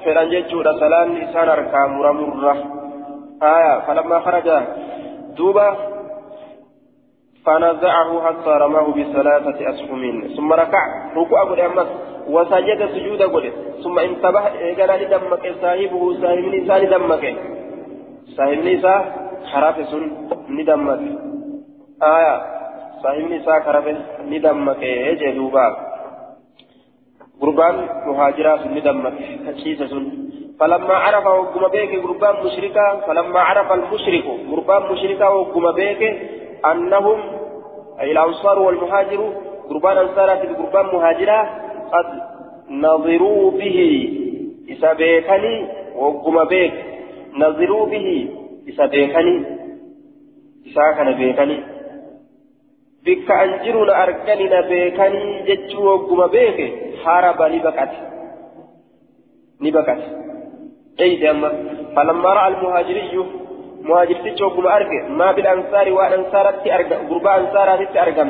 [0.05, 2.55] fedhan jechuudha salaanni isaan harkaa muramurra
[3.87, 4.59] falammaa kharaja
[5.37, 5.67] duuba
[7.47, 10.83] فنزعه حتى رماه بثلاثة أسهم ثم ركع
[11.17, 11.87] ركوع قد أمس
[12.29, 13.53] وسجد سجود قد
[13.85, 14.41] ثم انتبه
[14.79, 17.25] قال لدمك صاحبه صاحب نساء لدمك
[18.37, 19.01] صاحب نساء
[19.53, 19.95] خرافس
[20.49, 21.01] ندمك.
[22.03, 22.37] آية
[23.03, 23.99] صاحب نساء خرافس
[24.33, 24.83] ندمك
[25.21, 25.67] جدوبا
[27.41, 30.05] قربان مهاجرا سن دمك كشيسة سن.
[30.61, 36.03] فلما عرف وقم بيك قربان مشركا فلما عرف المشرك قربان مشركا وقم بيك
[36.65, 37.21] أنهم
[38.01, 39.33] أي الأنصار والمهاجر
[39.69, 41.41] قربان أنصارات قربان مهاجرا
[41.93, 42.07] قد
[42.71, 43.79] نظروا به
[44.69, 46.75] إذا بيكني وقم بيك
[47.35, 48.29] نظروا به
[48.69, 49.45] إذا بيكني
[50.67, 51.63] إذا كان بيكني
[53.05, 56.59] بك أنجرنا أركننا بيكني جتشو وقم بيك
[57.05, 57.93] هرب نبكت.
[59.61, 60.03] نبكت.
[61.01, 61.49] أي أما.
[61.97, 63.25] فلما رأى المهاجري
[63.83, 68.25] مهاجر تجوكم أرجع ما بالأنصار وأنصارت أرجع قربا أنصارت أرجع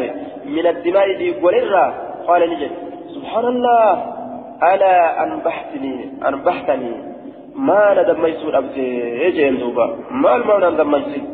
[0.45, 1.95] من الدماء دي قولنا
[2.27, 2.71] قال نجد
[3.15, 3.93] سبحان الله
[4.63, 5.95] ألا أنبحتني
[6.29, 6.93] أنبحتني
[7.69, 8.87] ما ندم يسور أبتي
[9.25, 11.25] يجين دوبا ما المعنى ندم يسور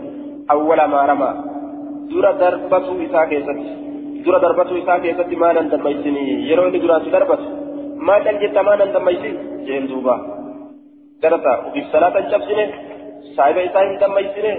[0.51, 1.31] أول ما رمى
[2.11, 3.59] دورة دربته إساء كيست
[4.25, 7.49] دورة دربته إساء كيست ما ندم يسني يروي دورة دربته
[8.07, 9.35] ما تنجد ما ندم يسور
[9.67, 10.17] جين دوبا
[11.23, 12.71] درتا وفي صلاة الشمسين
[13.37, 14.55] صاحب إساء ندم يسني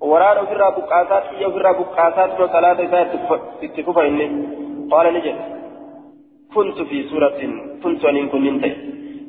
[0.00, 0.36] وران
[0.76, 3.04] buqqaasaat xiyya ofirraa buqqaasaat no salaata isaa
[3.66, 4.26] itti fufa inni
[4.90, 5.44] qaala ni jedhe
[6.54, 8.72] kuntu fi suuratin kuntu aniin kunnin ta'e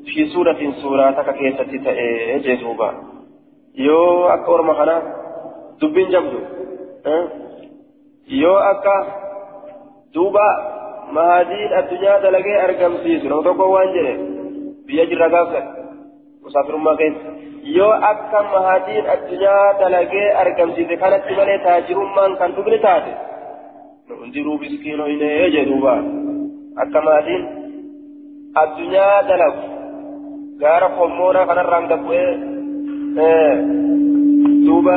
[0.07, 2.07] fi suuratin suuraa takka keessatti ta'e
[2.45, 2.89] jee duuba
[8.41, 8.95] yoo akka
[10.13, 10.47] duuba
[11.15, 14.13] mahadiin addunyaa dalagee argamsiisu nama tokko waan jedhe
[14.87, 15.65] biyya jirra gaafsan
[16.43, 16.95] musaafirummaa
[17.75, 23.11] yoo akka mahadiin addunyaa dalagee argamsiise kanatti malee taajirummaan kan dhugni taate
[24.19, 25.23] hundiruu biskiinoo hin
[25.55, 25.93] jee duuba
[26.83, 27.43] akka mahadiin
[28.63, 29.63] addunyaa dalagu
[30.63, 32.31] gaara kommoonaa kanarraan gabbu'ee
[34.67, 34.95] duuba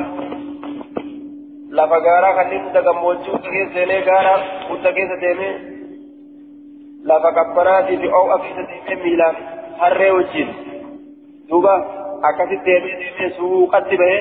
[1.79, 4.35] lafa gaaraa kanneen hunda gammoojjii hunda keessa seenee gaara
[4.69, 5.53] hunda keessa deemee
[7.13, 9.37] lafa qabbanaatii fi oo'a keessa deemee miilaan
[9.83, 10.49] harree wajjin
[11.51, 11.75] duuba
[12.29, 14.21] akkasitti deemee deemee suuqatti bahee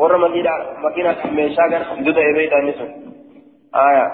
[0.00, 2.90] warra makiinaa meeshaa gara hiddu ta'ee beekanii sun
[3.84, 4.08] aayaa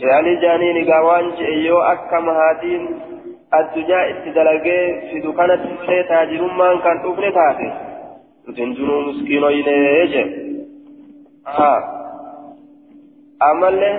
[0.00, 2.82] shaalii jaaniin egaa waan je'e yoo akka mahaatiin
[3.58, 4.82] addunyaa itti dalagee
[5.12, 7.68] fidu kanatti malee taajirummaan kan dhufne taate
[8.46, 10.22] nutin duruu miskiinoyinee je
[13.48, 13.96] ammallee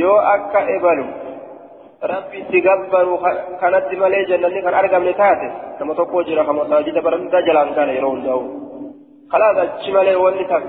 [0.00, 1.04] yoo akka ebalu
[2.00, 3.18] rabbi itti gabbaru
[3.60, 8.12] kanatti malee jannanni kan argamne taate nama tokko jira kan masaajida baranda jalaan kana yeroo
[8.16, 8.42] hundaa'u
[9.32, 10.64] kalaas achi malee wanni tak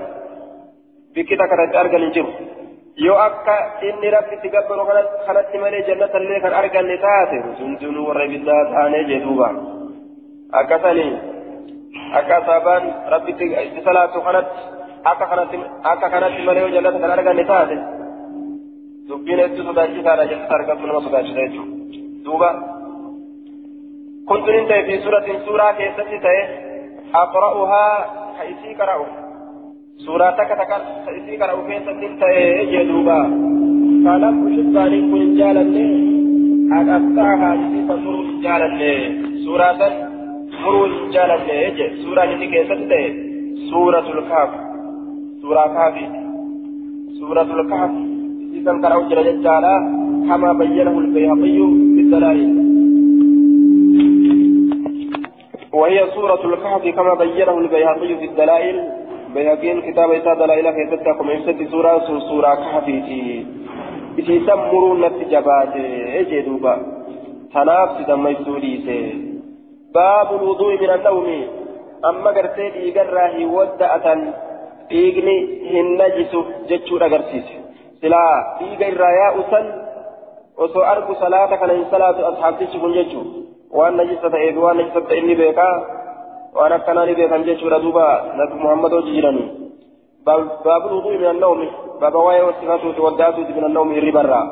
[1.14, 2.30] bikki takka irratti argan hin jiru
[3.06, 3.56] yoo akka
[3.88, 4.84] inni rabbi itti gabbaru
[5.26, 9.48] kanatti malee jannatallee kan arganne taate hundinuu warra ibiddaa taanee jedhuuba
[10.60, 11.10] akkasanii
[12.20, 14.60] akka asaabaan rabbi itti salaatu kanatti
[15.12, 15.56] akka kanatti
[15.92, 17.76] akka kanatti malee yoo jannata kan arganne taate
[19.12, 21.80] dubbiin hedduu sodaachisaadha jennata argamtu nama sodaachisa jechuudha
[22.26, 22.50] duuba
[24.30, 26.42] kuntunin ta'e fi suuratiin suuraa keessatti ta'e
[27.22, 27.96] aqra'uhaa
[28.36, 29.04] ka isii qara'u
[30.04, 32.44] suuraa takka takka ka isii qara'u keessatti ta'e
[32.74, 33.18] jedhuuba
[34.06, 35.84] kanaaf shibbaaniin kun hin jaalanne
[36.78, 38.92] aqaxxaahaa isii kan muruu hin jaalanne
[39.44, 39.92] suuraa san
[40.62, 43.06] muruu hin jaalanne je suuraan inni keessatti ta'e
[43.68, 44.56] suuratul kaaf
[45.42, 46.08] suuraa kaafi
[47.18, 47.92] suuratul kaaf
[48.66, 49.74] kan qara'u jira jechaadha
[50.22, 51.58] كما بينه البيهقي
[51.94, 52.02] في
[55.72, 58.76] وهي سورة الكهف كما بينه البيهقي في الدلائل
[59.34, 61.98] بيهقين كتاب إساء دلائل في تتكم إمسة سورة
[62.28, 63.46] سورة كهفيتي
[64.18, 65.74] إسي سمروا نتجبات
[66.20, 66.74] إجي دوبا.
[67.54, 69.00] تناف سدم يسوليسي
[69.94, 71.28] باب الوضوء من النوم.
[72.04, 74.06] أما قرتي إيقراه ودأة
[74.92, 75.36] إيقني
[75.72, 76.32] هنجس
[76.68, 77.61] جتشو أقرسيس
[78.02, 78.26] سلا
[78.60, 79.66] إيقر يا أسن
[80.56, 83.28] osoo argu salaata kana hin salaatu asxaabtichi kun jechuun
[83.78, 85.74] waan najisa ta'ee fi waan najisa ta'e inni beekaa
[86.56, 88.04] waan akkanaa ni beekan jechuudha duuba
[88.40, 89.48] nabi muhammad hojii jiranii
[90.26, 91.68] baabu wudu'i min annawmi
[92.00, 94.46] baaba waa'ee wasifatuuti waddaatuuti min annawmi irri barraa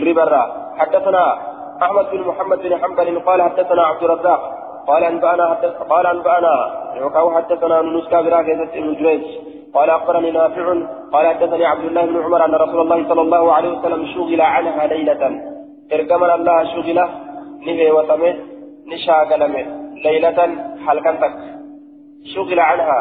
[0.00, 1.24] irri barraa حدثنا
[1.82, 4.40] أحمد بن محمد بن حنبل قال حدثنا عبد الرزاق
[4.86, 5.46] قال أنبأنا
[5.90, 6.54] قال أنبأنا
[7.00, 9.24] يوكاو حدثنا نسكا براكة ابن جريج
[9.74, 10.66] قال أخبرني نافع
[11.12, 14.86] قال حدثني عبد الله بن عمر أن رسول الله صلى الله عليه وسلم شغل عنها
[14.86, 15.22] ليلة.
[15.92, 16.98] إرقم الله شغل
[17.66, 18.34] نهي وتمه
[18.86, 19.64] نشاغلمه.
[20.04, 20.38] ليلة
[20.86, 21.34] حلقنتك
[22.34, 22.98] شغل عنها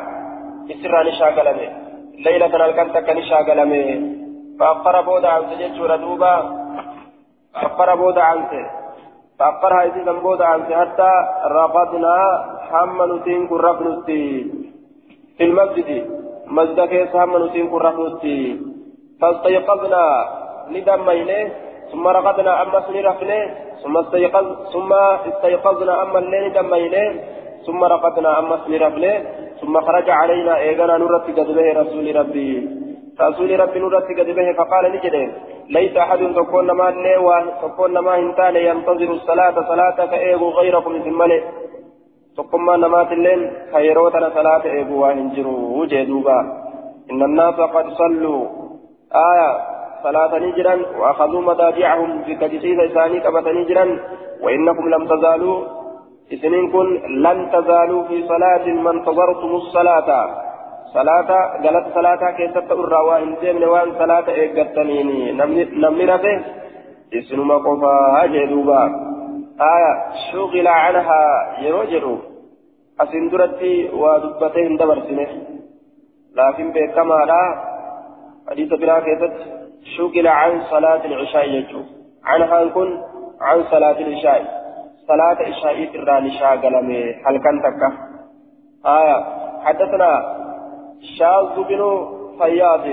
[0.72, 1.68] إسرى نشاغلمه.
[2.26, 4.14] ليلة حلقنتك نشاغلمه.
[4.60, 6.36] فأقر بود عن سجد ردوبا
[7.54, 8.52] فأقر بود عنه
[9.40, 11.12] فأقرها إذا بود عنه حتى
[11.46, 12.16] رقدنا
[12.70, 13.12] حمل
[13.50, 14.46] كرب في
[15.42, 16.23] المسجد.
[16.48, 18.60] مسجد كيس هم كرهوتي
[19.22, 20.04] فاستيقظنا
[20.70, 21.52] ندمينه
[21.92, 23.40] ثم رقدنا أما سنرفنه
[23.84, 24.94] ثم استيقظ ثم
[25.30, 27.06] استيقظنا أما الليل ندمينه
[27.66, 29.14] ثم رقدنا أما سنرفنه
[29.62, 31.50] ثم خرج علينا إيغانا نرت قد
[31.82, 32.50] رسول ربي
[33.22, 34.28] رسول ربي نرت قد
[34.58, 35.24] فقال نجده
[35.70, 36.88] ليس أحد تكون ما
[37.62, 41.42] تكون ما هنتان ينتظر الصلاة صلاة كأيغو غيركم في الملئ
[42.36, 46.38] tokkummaa namaatilleen kan yeroo tana salaata eegu waa hin jiru jee duuba.
[47.12, 48.42] Inna annaasa qad salluu.
[49.28, 49.52] Aya
[50.04, 53.86] صلاة نجرا وأخذوا مضاجعهم في كجسيس إساني قبة نجرا
[54.44, 55.60] وإنكم لم تزالوا
[56.34, 56.88] إسنين كن
[57.26, 60.10] لن تزالوا في صلاة ما انتظرتم الصلاة
[60.94, 61.30] صلاة
[61.64, 65.32] قالت صلاة كيست الروا إن ديمن وان صلاة إيقتنيني
[65.84, 66.36] نمني رفه
[67.20, 68.82] إسنما قفا جدوبا
[69.62, 69.94] آية
[70.32, 71.22] شغل عنها
[71.60, 72.18] يروجروا
[73.02, 75.28] أسندرتي ودبتين دبرسنه
[76.36, 77.74] لكن بكما لا
[78.50, 79.34] حديث بلا كيست
[79.98, 81.82] شغل عن صلاة العشاء يجو.
[82.24, 83.02] عنها كن
[83.42, 84.64] عن صلاة العشاء.
[85.08, 87.14] صلاة العشاء ترى نشاء قلمي.
[87.26, 87.90] هل كان تكا؟
[88.86, 89.18] آية.
[89.64, 90.12] حدثنا
[91.18, 91.82] شاذ بن
[92.40, 92.86] فياض.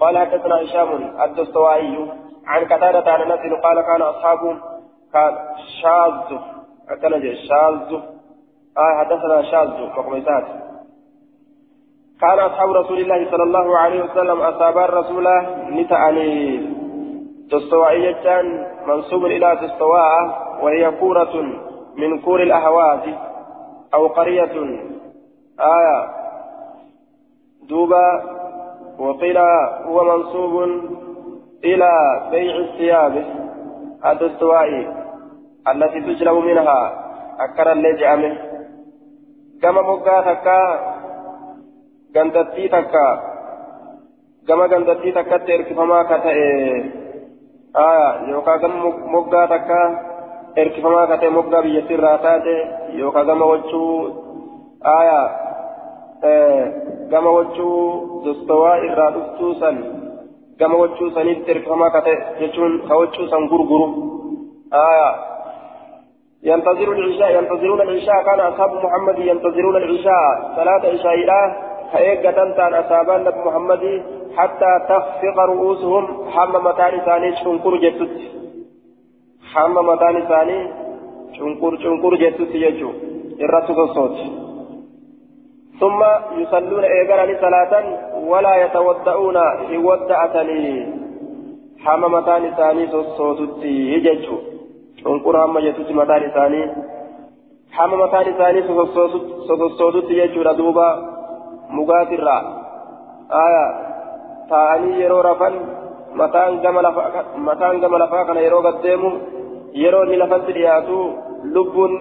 [0.00, 0.90] قال حدثنا هشام
[1.24, 2.12] الدستوائي.
[2.46, 4.58] عن قتادة عن أنس قال كان اصحاب
[5.12, 5.34] كان
[5.82, 6.38] شاذ.
[7.00, 8.00] كان شاذ.
[8.78, 9.68] آه حدثنا شاذ.
[9.96, 10.44] مقميسات
[12.20, 15.26] كان أصحاب رسول الله صلى الله عليه وسلم أصحاب الرسول
[15.70, 16.58] نتعني
[17.52, 18.42] دستوائية
[18.86, 20.12] منسوب إلى دستواء
[20.62, 21.42] وهي كورة
[21.96, 23.14] من كور الأهواز
[23.94, 24.52] أو قرية.
[25.60, 26.08] آية
[27.68, 28.22] دوبا
[28.98, 29.38] وقيل
[29.86, 30.62] هو منسوب
[31.64, 31.90] إلى
[32.30, 33.45] بيع الثياب.
[34.04, 34.88] الدستوائي
[35.68, 36.80] التي تجلب منها
[37.40, 38.38] أكر اللي أمه
[39.62, 40.60] كما مقا تكا
[42.16, 43.08] غندتي تكا
[44.48, 46.36] كما غندتي تكا تركفما كتئ
[47.76, 48.76] آية يوكا كما
[49.14, 50.06] مقا تكا
[50.56, 52.54] katee moggaa biyyattii irraa taate
[52.98, 53.90] yookaan gama wachuu
[54.92, 55.26] aayaa
[57.10, 59.76] gama wachuu dostowaa irraa dhuftuu san
[60.58, 63.86] gama wachuu saniitti erkifamaa kate jechuun ka wachuu san gurguru
[66.42, 71.16] ينتظر العشاء ينتظرون العشاء كان أصحاب محمد ينتظرون العشاء صلاة عشاء
[71.92, 74.02] فإيقا تنتان أصحابان نبي محمد
[74.36, 78.16] حتى تخفق رؤوسهم حم متان ثاني شنكر جتت
[79.52, 80.58] حم متان ثاني
[81.38, 82.90] شنكر شنكر جتت يجو
[83.44, 84.16] الرسول الصوت
[85.80, 86.00] ثم
[86.40, 87.72] يصلون إيقانا صلاة
[88.30, 89.38] ولا يتودعون
[89.70, 90.66] يودعتني.
[91.84, 92.84] حما متان ثاني
[93.16, 94.36] صوتتي يججو.
[95.00, 96.62] شنقر هم جتوتي متان ثاني
[97.76, 98.60] حما متان ثاني
[99.78, 100.88] صوتتي يججو ردوبا
[101.70, 102.38] مقاترا
[103.44, 103.66] آية.
[104.50, 105.54] تاني يرو رفن.
[106.16, 109.10] mataan gama lafaa kana yeroo gaddeemu
[109.72, 110.98] yeroo inni lafatti dhiyaatu
[111.56, 111.92] lubbuun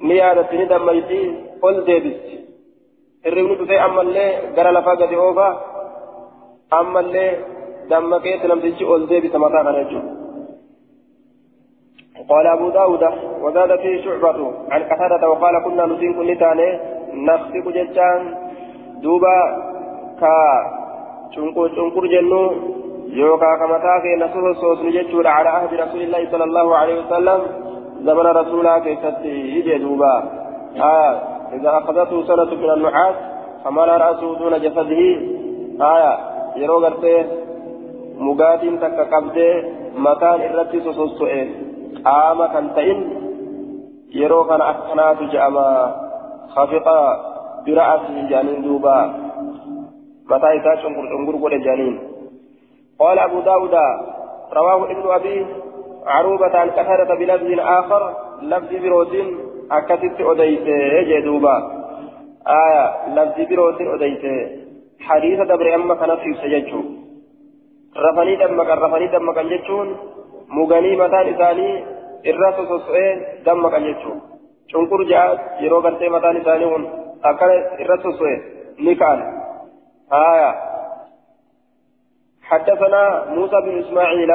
[0.00, 1.20] ni yaadatti ni dammayti
[1.62, 2.41] ol deebisti
[3.24, 5.48] hirribni dhufee ammallee gara lafaa gadi oofa
[6.80, 7.30] ammallee
[7.90, 10.22] dammaqeetti namtichi ol deebisa mataa kana jechuudha.
[12.30, 13.04] قال أبو داود
[13.42, 14.38] وزاد فيه شعبة
[14.70, 16.68] عن قتادة وقال كنا نسين كل تاني
[17.26, 18.20] نخفق جتان
[19.02, 19.38] دوبا
[20.20, 20.36] كا
[21.34, 22.42] شنقر جنو
[23.20, 27.40] يوكا كما تاكي نسوس صوت نجتشور على عهد رسول الله صلى الله عليه وسلم
[28.06, 30.14] زمن رسولا كيفتي يجي دوبا
[30.80, 31.14] آه
[31.52, 33.14] إذا أخذته سنة من النحاس
[33.64, 35.02] حمل رأسه دون جسده.
[35.80, 36.12] آية
[36.56, 37.26] يرو غرتي
[38.18, 39.48] مغادين تكا قبدي
[39.96, 41.48] مكان إرتي سوسوسوئين
[42.04, 42.98] قام كان تئن
[44.14, 45.94] يرو كان أكنات جأما
[46.54, 46.86] خفق
[47.66, 48.98] برأسه جانين دوبا.
[50.30, 51.94] متى إذا شنقر شنقر قول جانين.
[53.00, 53.74] قال أبو داود
[54.52, 55.46] رواه ابن أبي
[56.06, 58.02] عروبة عن كثرة بلفظ آخر
[58.42, 61.56] لفظ بروتين أكثت أديته جدوبا
[62.48, 62.84] آية
[63.14, 64.36] لفظ بروتين أديته
[65.00, 66.82] حديث دبر أما كان في سججو
[67.96, 69.96] رفني دمك رفني دمك جتشون
[70.48, 71.84] مغني متان إساني
[72.26, 74.20] الرأس سوسئين دمك جتشون
[74.70, 76.82] شنكر جاءت يرو غرتي متان إساني هون
[77.24, 77.50] أكل
[77.80, 78.40] الرأس سوسئين
[78.80, 79.18] نكال
[80.12, 80.50] آية
[82.42, 84.30] حدثنا موسى بن إسماعيل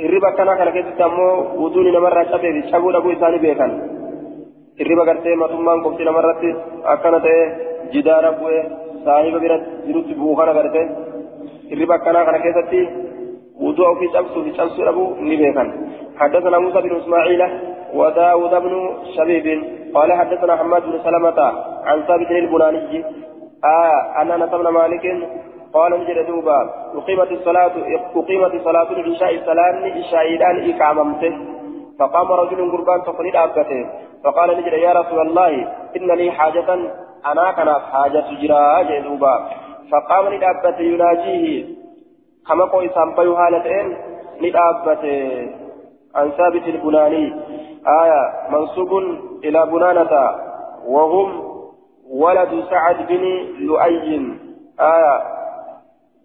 [0.00, 3.72] hirriba akkanaa kana keessatti ammoo wuduun namarraa cabee fi cabuu dhabuu isaanii beekan
[4.78, 6.50] hirriba gartee matummaan qofti namarratti
[6.94, 7.42] akkana ta'e
[7.92, 8.62] jidaara bu'ee
[9.04, 10.82] saahiba bira jirutti bu'uu kana garte
[11.70, 12.80] hirriba akkanaa kana keessatti
[13.64, 15.70] wuduu ofii cabsuu fi cabsuu dhabuu ni beekan
[16.20, 17.42] حدثنا موسى بن اسماعيل
[17.94, 18.74] وداود بن
[19.16, 19.46] شبيب
[19.94, 21.38] قال حدثنا حماد بن سلمة
[21.88, 23.04] عن ثابت البناني
[23.64, 25.04] آه أن أنس بن مالك
[25.74, 27.72] قال نجد دوبا أقيمت الصلاة
[28.16, 30.26] أقيمت صلاة العشاء صلاة إشاء
[30.70, 31.34] إقاممته.
[31.98, 33.86] فقام رجل قربان تقليد أبته.
[34.24, 35.52] فقال نجد يا رسول الله
[35.96, 36.74] إن لي حاجة
[37.26, 39.48] أنا كان حاجة جراء دوبا.
[39.92, 41.64] فقام ندابته يناجيه.
[42.48, 43.96] كما قوي سامبيو هالتين
[44.42, 45.48] ندابته
[46.14, 47.34] عن ثابت البناني.
[48.02, 48.92] آية منصوب
[49.44, 50.30] إلى بنانة
[50.86, 51.28] وهم
[52.10, 53.22] ولد سعد بن
[53.58, 54.32] لؤي.
[54.80, 55.35] آية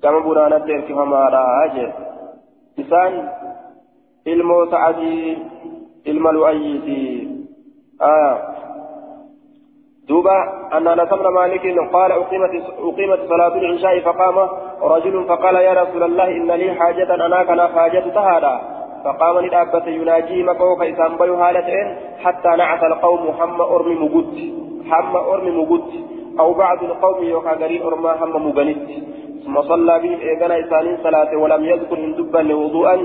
[0.04, 1.90] كما بنانت إركفما راجع
[2.80, 3.14] إسان
[4.26, 5.38] ilmoo sa'adii
[6.06, 7.02] ilma lu'ayyiiti.
[8.02, 8.38] آه
[10.10, 10.38] دوبا
[10.74, 14.50] أن أنس بن مالك قال أقيمت أقيمت صلاة العشاء فقام
[14.82, 18.62] رجل فقال يا رسول الله إن لي حاجة أنا كان حاجة تهادا
[19.06, 21.88] فقام للأبة يناجي مكوك إسام بيو هالتين
[22.24, 24.36] حتى نعس القوم حم أرمي مجد
[24.90, 25.90] حم أرمي مجد
[26.40, 28.90] أو بعض القوم يوكا قرين أرما حم مجنت
[29.46, 32.96] ثم صلى بهم إيقنا إسانين صلاة ولم يذكر إن دبا وضوءا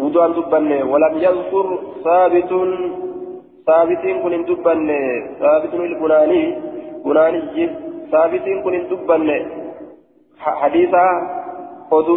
[0.00, 1.66] وضوءا دبا ولم يذكر
[2.04, 2.50] ثابت
[3.66, 4.74] ثابت كن إن دبا
[5.40, 6.42] ثابت البناني
[7.04, 7.70] بناني
[8.12, 9.18] ثابت كن إن دبا
[10.38, 11.06] حديثا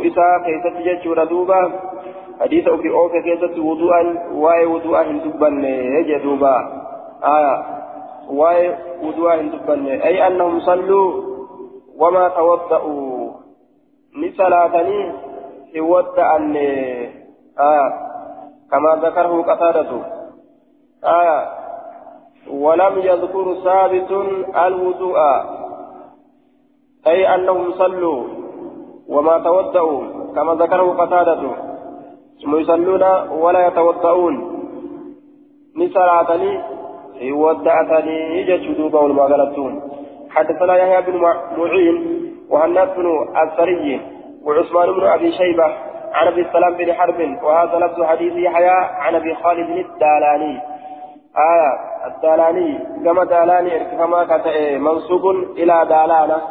[0.03, 1.71] isaa keessatti jechuudha duuba
[2.39, 6.51] hadiisa ofii oofe keessatti wudu'an waa'ee wudu'aa hin dubbanne jee duuba
[7.21, 7.53] aya
[8.39, 8.69] waa'ee
[9.03, 11.07] wudu'aa hin dubbanne ay annahum salluu
[11.97, 13.22] wamaa tawadda'uu
[14.15, 15.11] ni salaatanii
[15.73, 16.67] hin wadda'anne
[17.55, 18.03] aya
[18.73, 19.91] كما ذكره قتادة.
[21.03, 21.47] آية
[22.49, 24.11] ولم يذكر ثابت
[24.65, 25.17] الوضوء.
[27.07, 28.23] أي أنهم صلوا
[29.07, 30.01] وما تودعوا
[30.35, 31.41] كما ذكره قتادة.
[32.43, 34.35] ثم يصلون ولا يتوضؤون.
[35.77, 36.61] نسرعتني
[37.31, 39.81] ودعتني جدوبا والمغلطون
[40.29, 41.17] حدثنا يحيى بن
[41.57, 41.97] معين.
[42.49, 43.07] وهناد بن
[43.43, 44.01] الثري
[44.45, 45.65] وعثمان بن أبي شيبة
[46.13, 48.69] عن أبي السلام بن حرب وهذا لفظ حديث يحيى
[49.03, 50.61] عن أبي خالد الدالاني.
[51.37, 51.71] آية
[52.07, 55.25] الدالاني كما دالاني ارتفما كتئ منصوب
[55.57, 56.41] إلى دالانة.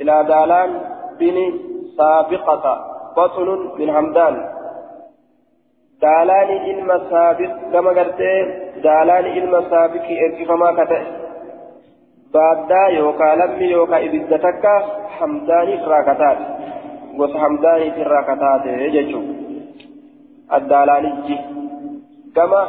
[0.00, 0.80] إلى دالان
[1.20, 1.36] بن
[1.98, 2.78] سابقة
[3.16, 4.58] بطن من همدان
[6.02, 8.20] دالان علم سابق كما قلت
[8.84, 11.02] دالان علم سابق ارتفما كتئ
[12.32, 14.72] baaddaa yookaan lammi yookaan ibidda takka
[15.18, 16.44] hamdaaniif raakataate
[17.18, 19.26] gosa hamdaaniif irraa kataate jechuun
[20.58, 21.38] addaalaalijji
[22.36, 22.62] gama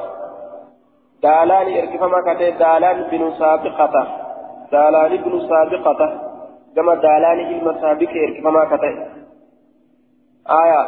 [1.24, 4.06] daalaani ergifamaa katee daalaan binu saabiqata
[4.72, 6.08] daalaani binu saabiqata
[6.76, 8.96] gama daalaani ilma saabiqee ergifamaa katee
[10.60, 10.86] aayaa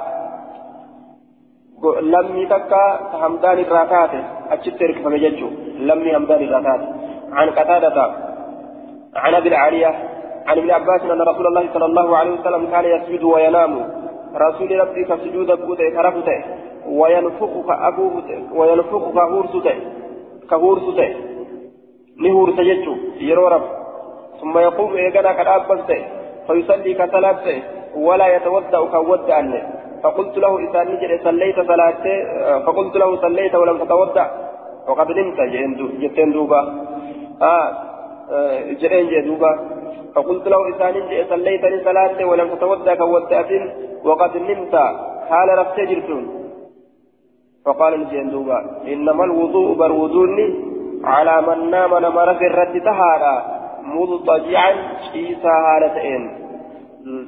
[2.14, 2.82] lammi takka
[3.22, 4.20] hamdaan irraa taate
[4.56, 5.54] achitti ergifame jechuun
[5.92, 6.88] lammi hamdaan irraa taate
[7.40, 7.98] عن قتادة
[9.16, 9.88] عن أبي العالية
[10.48, 14.02] عن ابن عباس أن رسول الله صلى الله عليه وسلم كان يسجد وينام.
[14.36, 16.44] رسول ربي كسجود بوته كرفته
[16.88, 18.24] وينفخ كأبوه
[18.56, 19.76] وينفخ كهورسته
[20.50, 21.16] كهورسته
[22.18, 23.62] نهور سجدته يرو رب.
[24.42, 26.06] ثم يقوم إيقنا كالأبسته
[26.48, 27.64] فيصلي كصلاته
[27.96, 29.42] ولا يتودع كودع
[30.04, 32.16] فقلت له إذا نجد صليت صلاته
[32.66, 34.28] فقلت له صليت ولم تتودع
[34.88, 35.40] وقد نمت
[36.02, 36.62] جتين دوبا.
[37.42, 37.91] آه.
[38.82, 39.52] جرين جدوبا
[40.16, 43.52] فقلت له إسان جئ صليتني صلاة ولم تتودى كودأت
[44.04, 44.76] وقد نمت.
[45.32, 46.24] حال رفتجرتون
[47.66, 50.48] فقال الجندوبا إنما الوضوء برودوني
[51.04, 53.36] على من نام نمر في الرد تهارا
[53.84, 54.74] مضطجعا
[55.14, 56.24] عيسى هالتين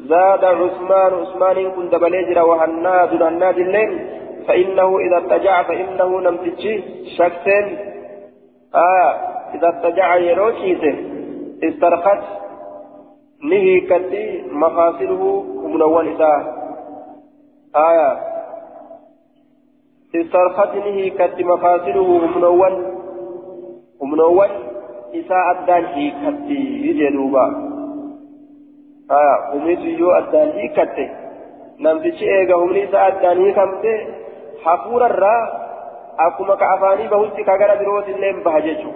[0.10, 4.00] زاد عثمان عثمان كنت بليجر وهناد هناد الليل
[4.48, 6.84] فإنه إذا اتجع فإنه نمتجي
[7.18, 7.78] شكتين
[8.76, 9.12] آه
[9.56, 10.96] إذا اتجع يروشيته
[11.64, 12.24] استرخت
[13.44, 16.34] نهي كتي مفاصله منون إذا.
[17.76, 18.20] آية
[20.16, 22.08] استرخت نهي كتي مفاصله
[22.38, 22.74] منون
[24.02, 24.50] منون
[25.14, 27.46] إذا أدان هي كتي جنوبا
[29.12, 31.10] آية أميت يو أدان هي كتي
[31.80, 34.08] نمتشي إيغا هم إذا أدان هي كمتي
[34.64, 35.06] حفور
[36.20, 38.92] الرا أكما كأفاني بهوتي كغرا بروت الليم بهججو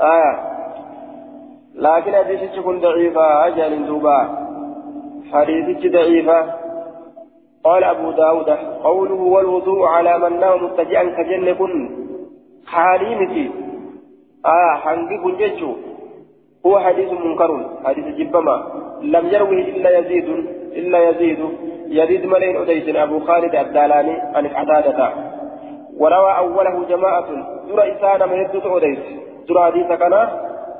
[0.00, 0.58] آية
[1.74, 4.48] لكن حديث كن ضعيفة أجل دوبا
[5.32, 6.54] حديث ضعيفة
[7.64, 8.50] قال أبو داود
[8.84, 11.90] قوله والوضوء على من نام متجئا كجن كن
[12.66, 13.50] حاليمتي
[14.46, 15.72] آه حنقي كن جيتشو
[16.66, 20.28] هو حديث منكر حديث جبما لم يروه إلا يزيد
[20.72, 21.38] إلا يزيد
[21.88, 25.27] يزيد ملين أديس أبو خالد الدالاني عن قتادة
[25.98, 27.28] وروى أوله جماعة.
[27.68, 28.98] درى إسان مهدت أديس
[29.48, 30.14] درى حديث كان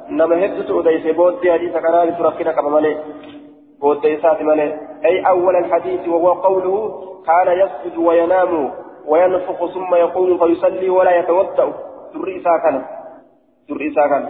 [0.08, 2.96] heddutu odeyse booddee hadiisa kanaa bitu rakkina qaba malee
[3.80, 4.70] booddee isaati malee
[5.04, 6.80] ay awwala alhadiisi wahuwa qawluhu
[7.26, 8.70] kaana yasjudu wayanaamu
[9.08, 11.72] وينفخ ثم يقوم فيصلي ولا يتوضأ.
[12.14, 12.84] در إساء كان
[13.68, 14.24] در إساء كان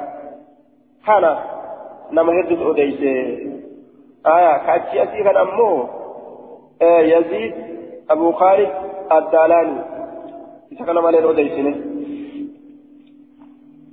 [1.06, 1.36] كان
[2.12, 2.32] نما
[2.70, 3.00] أديس
[4.26, 5.36] آية كأتي أتي كان
[6.82, 7.54] آه يزيد
[8.10, 8.70] أبو خالد
[9.12, 9.97] الدالاني.
[10.76, 11.74] كان مالين أديسنه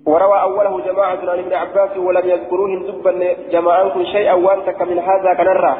[0.05, 5.75] وروى أوله جماعة عن ابن عباس ولم يذكروه دبا جماعة شيئا وأنتك من هذا كنرى.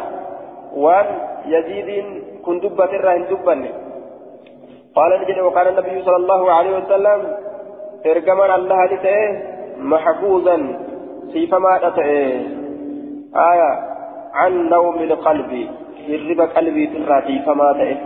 [0.76, 1.06] وأن
[1.46, 2.06] يزيد
[2.46, 3.72] كن دبة الرهن دبني
[4.96, 7.38] قال نجد وقال النبي صلى الله عليه وسلم
[8.06, 9.44] ارجمنا الله لتئه
[9.78, 10.58] محفوظا
[11.34, 12.40] في فما أتئه
[13.52, 13.72] آية
[14.34, 15.52] عن نوم القلب
[16.10, 17.98] هرب قلبي تراتي فما تئه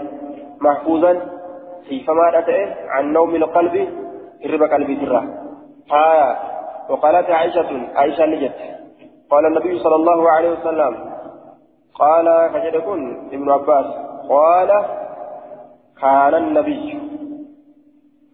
[0.61, 1.38] محفوظا.
[1.87, 3.87] في فما أتئه عن نوم القلب
[4.45, 5.23] هرب قلبي تراه
[5.91, 6.37] آية
[6.89, 8.55] وقالت عائشة عائشة نجت.
[9.29, 11.11] قال النبي صلى الله عليه وسلم
[11.93, 13.85] قال فجدكن ابن عباس.
[14.29, 14.85] قال
[16.01, 16.99] كان النبي.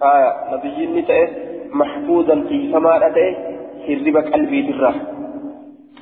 [0.04, 1.30] آية نبي نتأه
[1.70, 3.36] محفوظا في فما أتأه
[3.90, 4.96] هرب قلبي درة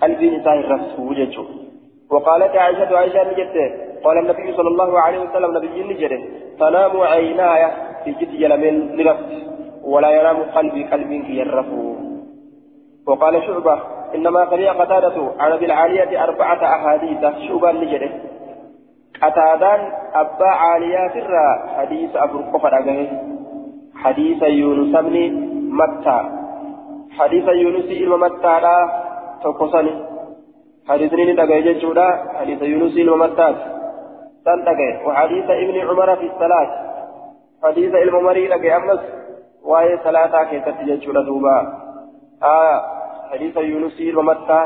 [0.01, 1.45] قلبي الرسول جيشه
[2.11, 6.21] وقالت عائشة عائشة نجته قال النبي صلى الله عليه وسلم نبي نجده
[6.59, 7.71] تنام عيناي
[8.03, 9.31] في جد يلمين لرفت
[9.83, 11.95] ولا ينام قلبي قلبي يرفو
[13.07, 13.79] وقال شعبة
[14.15, 17.21] إنما قرئ قتادة عن أبي العالية أربعة أحاديث.
[17.47, 18.11] شعبة نجده
[19.21, 21.47] قتادان أبا عاليات الرا
[21.77, 23.07] حديث أبو القفر أجمع
[23.95, 25.15] حديث يونس بن
[25.79, 26.19] متى
[27.19, 28.77] حديث يونس إلما متى لا
[29.43, 29.93] تقصني
[30.89, 32.07] حديثني نتاقى جيشودا
[32.39, 33.72] حديث يونس إلما متى.
[34.45, 36.93] تنتقى وحديث ابن عمر في الصلاة۔
[37.63, 38.99] حديث الممري لك أمس
[39.63, 41.57] وهي صلاة كيست جيشودا دوبا۔
[42.43, 42.81] آه
[43.33, 44.65] حديث يونس إلما متى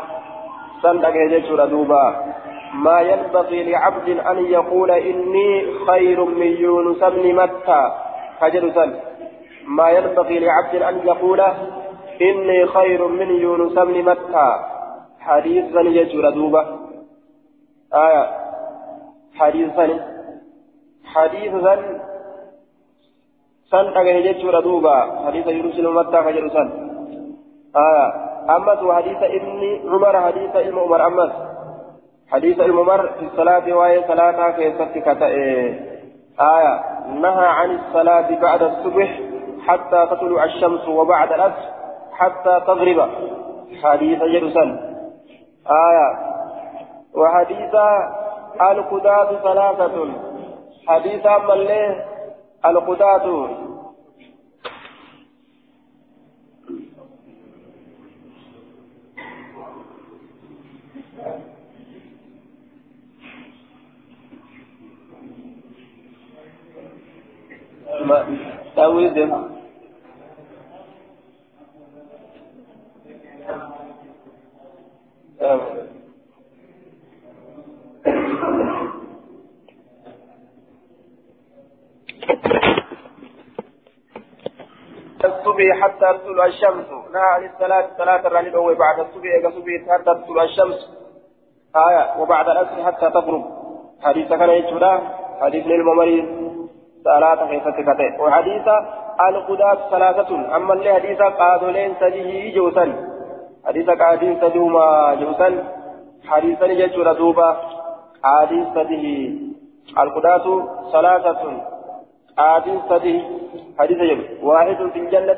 [0.84, 2.28] تنتقى جيشودا دوبا۔
[2.74, 7.90] ما ينبغي لعبد أن يقول إني خير من يونس بن متى
[8.40, 8.66] فجر
[9.68, 11.42] ما ينبغي لعبد أن يقول
[12.22, 14.50] إني خير من يونس بن متى
[15.20, 16.66] حديثا يجر دوبة
[17.94, 18.47] آية
[19.40, 19.88] حديثا
[21.06, 21.76] حديثا
[23.72, 26.70] سن أجل يجر دوبة حديث يونس بن متى فجر سن
[27.76, 31.08] آية أمس حديث ابن عمر حديث ابن عمر.
[31.08, 31.32] أمس
[32.32, 35.22] حديث الممر في الصلاة وهي صلاة كيست
[36.42, 39.20] آية نهى عن الصلاة بعد الصبح
[39.68, 41.70] حتى تطلع الشمس وبعد العصر
[42.12, 43.10] حتى تغرب
[43.84, 44.80] حديث جرسل
[45.72, 46.10] آية
[47.16, 47.76] وحديث
[48.62, 50.08] القداد ثلاثة.
[50.88, 51.26] حديث
[52.66, 53.48] القداد
[68.06, 68.38] ما
[68.76, 69.58] تأويل ده
[85.26, 86.86] الصبح حتى تطلع الشمس.
[87.14, 90.80] نهى عن الصلاة صلاة الراني بعد الصبح إذا صبح حتى تطلع الشمس.
[91.76, 93.46] آية وبعد العصر حتى تغرب.
[94.04, 95.02] حديث كان يجودا
[95.42, 96.26] حديث للممريض
[97.04, 98.68] صلاة كيف تكتئ وحديث
[99.30, 100.56] القداس ثلاثة.
[100.56, 102.86] أما اللي حديث قادولين سجيه جوسا
[103.66, 105.64] حديث قادين سجوما جوسا
[106.28, 107.77] حديثا جيشورا دوبا
[108.24, 109.36] قادين سجيه
[109.98, 110.46] القداس
[110.92, 111.44] ثلاثة.
[112.38, 113.22] قادين سجيه
[113.80, 115.38] حديث جب واحد في الجنة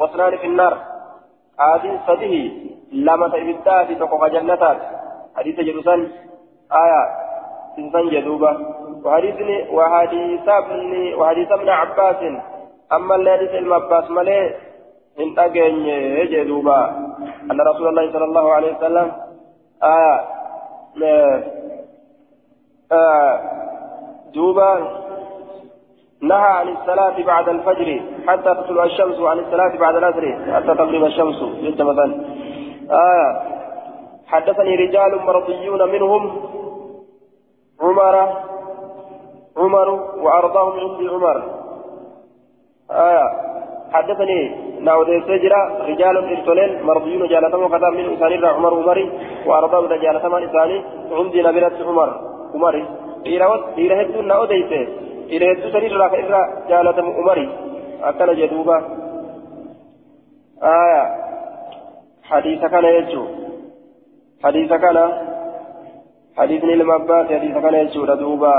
[0.00, 0.78] واثنان في النار.
[1.58, 2.50] قادين سجيه
[2.92, 4.78] لما تبدأ في تقوى جنتات.
[5.36, 5.94] حديث جوسا
[6.72, 7.02] آية.
[7.78, 8.52] إنسان جدوبا
[9.04, 9.36] وحديث
[9.72, 12.20] وحديث ابن وحديث ابن عباس.
[12.92, 14.54] أما الحديث ابن عباس ملئ
[15.18, 15.86] من أجن
[16.20, 16.80] يجدوبا
[17.50, 19.12] أن رسول الله صلى الله عليه وسلم
[19.82, 20.24] آه
[24.34, 24.72] دوبا
[26.22, 31.42] نهى عن الصلاة بعد الفجر حتى تطلع الشمس وعن الصلاة بعد العصر حتى تغرب الشمس.
[31.62, 32.24] جد مثلا.
[32.90, 33.42] آه
[34.26, 36.40] حدثني رجال مرضيون منهم
[37.80, 38.28] عمر
[39.56, 41.42] عمر وأرضاهم عندي عمر.
[42.90, 43.26] آية
[43.92, 49.12] حدثني ناود سجرا رجال ارسلين مرضيون جالتهم وكذا من إنسان عمر عمري
[49.46, 52.35] وأرضاهم جالتهم إنساني عندي نبيلة عمر.
[52.56, 52.84] عمري
[53.78, 54.50] إلى هدو ناود
[55.32, 57.46] إلى هدو سنير راك إرى جالتهم عمري
[58.02, 58.78] أكل جدوبا
[60.62, 61.04] آية
[62.30, 63.24] حديث كان يجو
[64.44, 64.96] حديث كان
[66.38, 68.56] حديث للمبات حديث كان يجو دوبا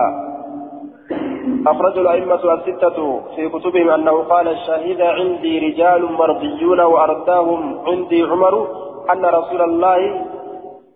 [1.68, 8.68] أخرج الأئمة الستة في كتبهم أنه قال شهد عندي رجال مرضيون وأرداهم عندي عمر
[9.12, 10.26] أن رسول الله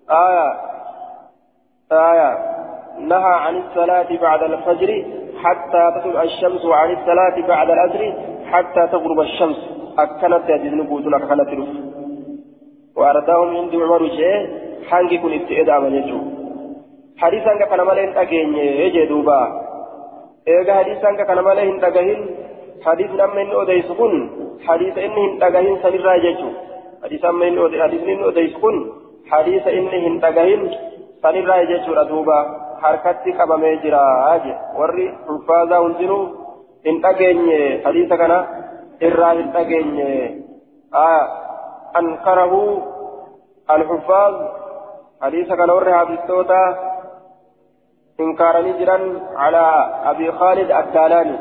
[0.10, 0.48] آية
[1.92, 2.61] آية
[3.00, 5.06] نهى عن الصلاة بعد الفجر
[5.44, 8.14] حتى تطلع الشمس وعن الصلاة بعد العصر
[8.52, 9.60] حتى تغرب الشمس.
[9.98, 11.68] أكنت يجد نبوتنا أكنت رف
[12.96, 14.48] وأرداهم عندي عمر شيء
[14.90, 15.94] حنجي كن ابتئد عمل
[17.18, 19.42] حديثا كان مالين أجين يجي دوبا.
[20.48, 22.20] إيجا حديثا كان مالين أجين
[22.86, 24.30] حديث لما إنه أديس كن
[24.68, 26.50] حديث إنه أجين سنرى يجو.
[27.04, 27.66] حديث لما إنه
[28.30, 28.92] أديس كن
[29.32, 30.62] حديث إنه أجين
[31.24, 32.40] سنرى يجو دوبا.
[33.38, 36.20] كبامي جرا أجي وري حفاظا ونزنو
[36.88, 37.40] إن أجين
[37.86, 38.32] حديث كان
[39.04, 39.90] إرى إن أجين
[40.96, 41.24] آه
[42.00, 42.54] أنكره
[43.76, 44.34] الحفاظ
[45.22, 46.20] حديث كان وري حديث
[48.20, 48.98] إنكارني جرا
[49.36, 49.64] على
[50.12, 51.38] أبي خالد الدالاني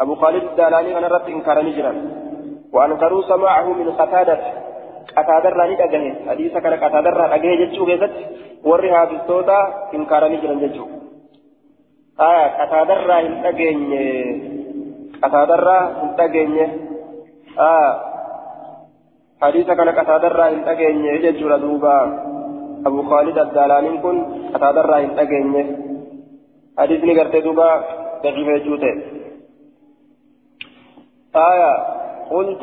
[0.00, 1.92] أبو خالد الدالاني أنا رت إنكارني جرا
[2.72, 4.65] وأنكروا سماعه من قتادة
[5.14, 8.12] راني أجهه حديث كان قتادة راني أجهه جتشو كيست
[8.64, 9.58] ورها بالصوتا
[9.94, 10.86] إنكارني جرا جتشو
[12.20, 13.80] آه قتادة راني أجهه
[15.22, 16.70] قتادة راني أجهه
[17.58, 17.92] آه
[19.42, 21.96] حديث كان قتادة راني أجهه جتشو دوبا
[22.86, 24.16] أبو خالد الدالاني كن
[24.54, 25.66] قتادة راني أجهه
[26.78, 27.68] حديثني قرتي دوبا
[28.22, 28.94] ضعيف جوته
[31.36, 31.72] آية
[32.30, 32.62] قلت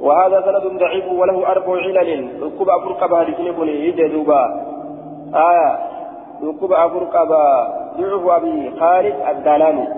[0.00, 2.42] وهذا سند ضعيف وله أربع علل.
[2.42, 4.42] ركب أفرق بهذه كن يجدوبا
[5.34, 5.78] آية
[6.44, 9.88] ركب أفرق ضعف أبي خالد الدالاني.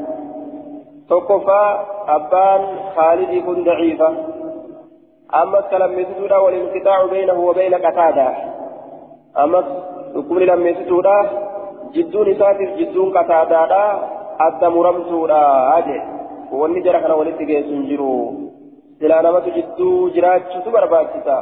[1.08, 2.60] توقفا أبان
[2.96, 4.14] خالد يكون ضعيفا.
[5.42, 5.58] أما
[5.98, 8.28] يسجد والانقطاع بينه وبين قتادة.
[9.38, 9.64] أما
[10.16, 11.06] ركب لم يسجد
[11.94, 13.98] جدون ساتر جدون قتادة
[14.40, 15.42] أدى مرمتودا
[15.78, 16.14] أجل.
[16.52, 18.43] wanni jara kana walitti geessu hin jiru
[19.04, 21.36] silaa namatu jidduu jiraachuutu barbaachisa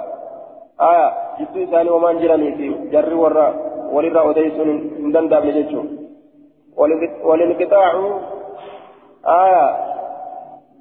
[0.91, 1.07] aya
[1.39, 3.47] jidduu isaanii homaan jiraniifi jarri warra
[3.95, 5.89] walirraa odeysuun hin danda'amne jechuun
[7.31, 8.13] walinqixaacu
[9.39, 9.65] aya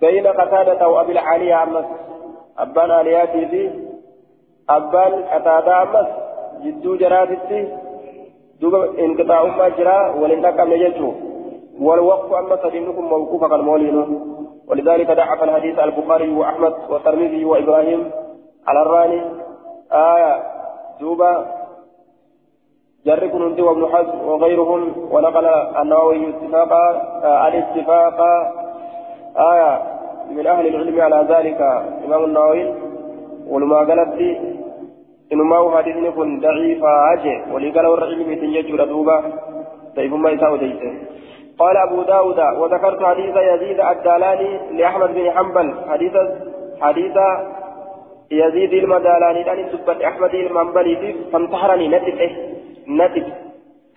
[0.01, 1.85] بين قتادة وأبي العالية أمس
[2.57, 3.69] أبان آلياتي في
[4.69, 6.07] أبان قتادة أمس
[6.63, 7.67] جدو جراتي
[8.61, 11.13] دوب انقطاع ما جرى ولنك أم يجو
[11.81, 13.97] والوقف أما سدينكم موقوفا كالمولين
[14.71, 18.11] ولذلك ضعف الحديث البخاري وأحمد والترمذي وإبراهيم
[18.67, 19.21] على الراني.
[19.91, 20.43] آية
[20.99, 21.45] دوبا
[23.05, 25.45] جرك ننتي وابن حزم وغيرهم ونقل
[25.81, 26.89] النووي اتفاقا
[27.23, 28.17] آه الاتفاق
[29.37, 29.81] آية
[30.31, 31.61] من أهل العلم على ذلك
[32.05, 32.73] إمام النووي.
[33.47, 34.13] ولما قالت
[35.33, 39.23] إنما هو حديث يكون ضعيف أجي ولقال العلم تنجج دوبا
[39.95, 40.59] طيب ما يساوي
[41.59, 46.13] قال أبو داود وذكرت حديث يزيد الدالاني لأحمد بن حنبل حديث
[46.81, 47.17] حديث
[48.31, 52.31] يزيد المدالاني أن تبت أحمد المنبلي فانتحرني نتف
[52.87, 53.27] نتف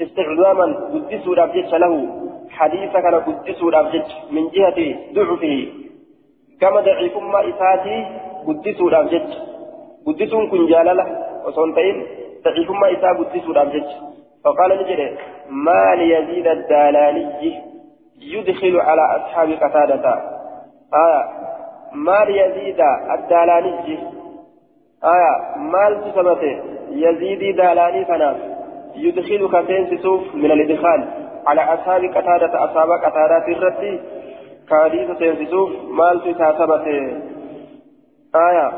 [0.03, 2.09] استعظاما قدسوا الأبجج له
[2.51, 5.67] حديث كان قدسوا الأبجج من جهة ضعفه
[6.61, 8.07] كما ضعيف ما إساتي
[8.47, 9.31] قدسوا الأبجج
[10.07, 11.07] قدسوا كن جالله
[11.47, 12.07] وصنتين
[12.45, 13.89] ضعيف ما إسا قدسوا الأبجج
[14.45, 15.17] فقال نجري
[15.51, 17.63] ما ليزيد الدالاني
[18.21, 20.15] يدخل على أصحاب قتادة؟
[20.95, 21.25] آية
[21.95, 22.81] ما ليزيد
[23.15, 23.99] الدالاني؟
[25.05, 28.37] آية مال تسمته يزيد دالاني فناس
[28.97, 31.09] يدخل كتين سوف من الإدخال
[31.47, 34.01] على أصحاب قتادة؟ أصحاب قتادة الرتي
[34.69, 37.23] كاديس سينسسوف مال تسمته
[38.37, 38.73] آية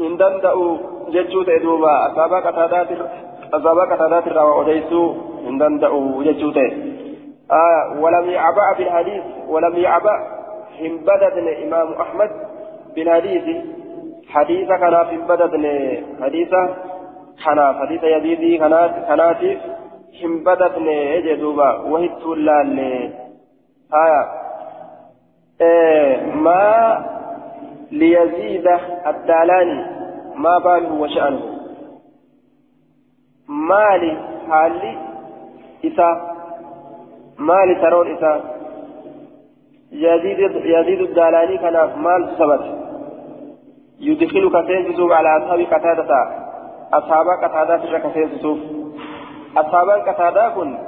[0.00, 0.78] إن دندأوا
[1.08, 5.14] ججوت إدوبا أصحاب قتادة أصابا كتادات الروا أديسو
[6.22, 6.72] جتشوته
[7.50, 9.76] آه ولم يعبأ بالحديث ولم
[10.80, 12.30] هم بدد إمام أحمد
[12.94, 13.56] بالحديث.
[14.28, 15.54] حديث كان في بدد
[16.22, 16.48] حديث
[17.44, 19.58] كان حديث يزيدي كانت كانت
[20.24, 21.78] هم بدد يجدوبا
[23.94, 24.28] آية
[25.60, 27.04] إيه ما
[27.92, 28.66] ليزيد
[29.06, 29.86] الدالاني
[30.36, 31.57] ما باله وشأنه.
[33.48, 34.16] Maali
[34.48, 34.92] haalli
[35.82, 36.14] isaa
[37.38, 38.38] maali taroon isaa
[39.92, 42.64] يزيد الدالاني كان مال سبت
[44.00, 46.28] يدخل كسين سوف على أصحاب قتادة
[46.92, 48.58] أصحاب قتادة تشرك كسين سوف
[49.56, 50.78] أصحاب قتادة كن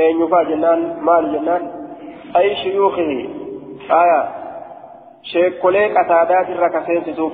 [0.00, 1.70] أين يفا جنان مال جنان
[2.36, 3.28] أي شيوخه
[3.90, 4.28] آية
[5.22, 7.32] شيخ كولي قتادة تشرك كسين سوف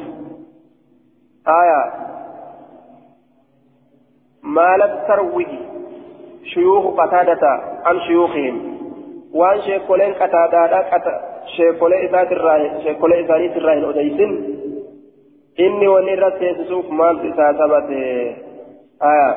[4.47, 5.47] آية مالت تروج
[6.45, 7.49] شيوخ قتادة
[7.85, 8.77] عن شيوخهم.
[9.35, 10.85] وان شيخولين قتادة
[11.57, 14.45] شيخولين إسات الراهن شيخولين إسانيت الراهن أديسن
[15.61, 17.91] إني ونرى تيسسوف مال إساسبت
[19.03, 19.37] آية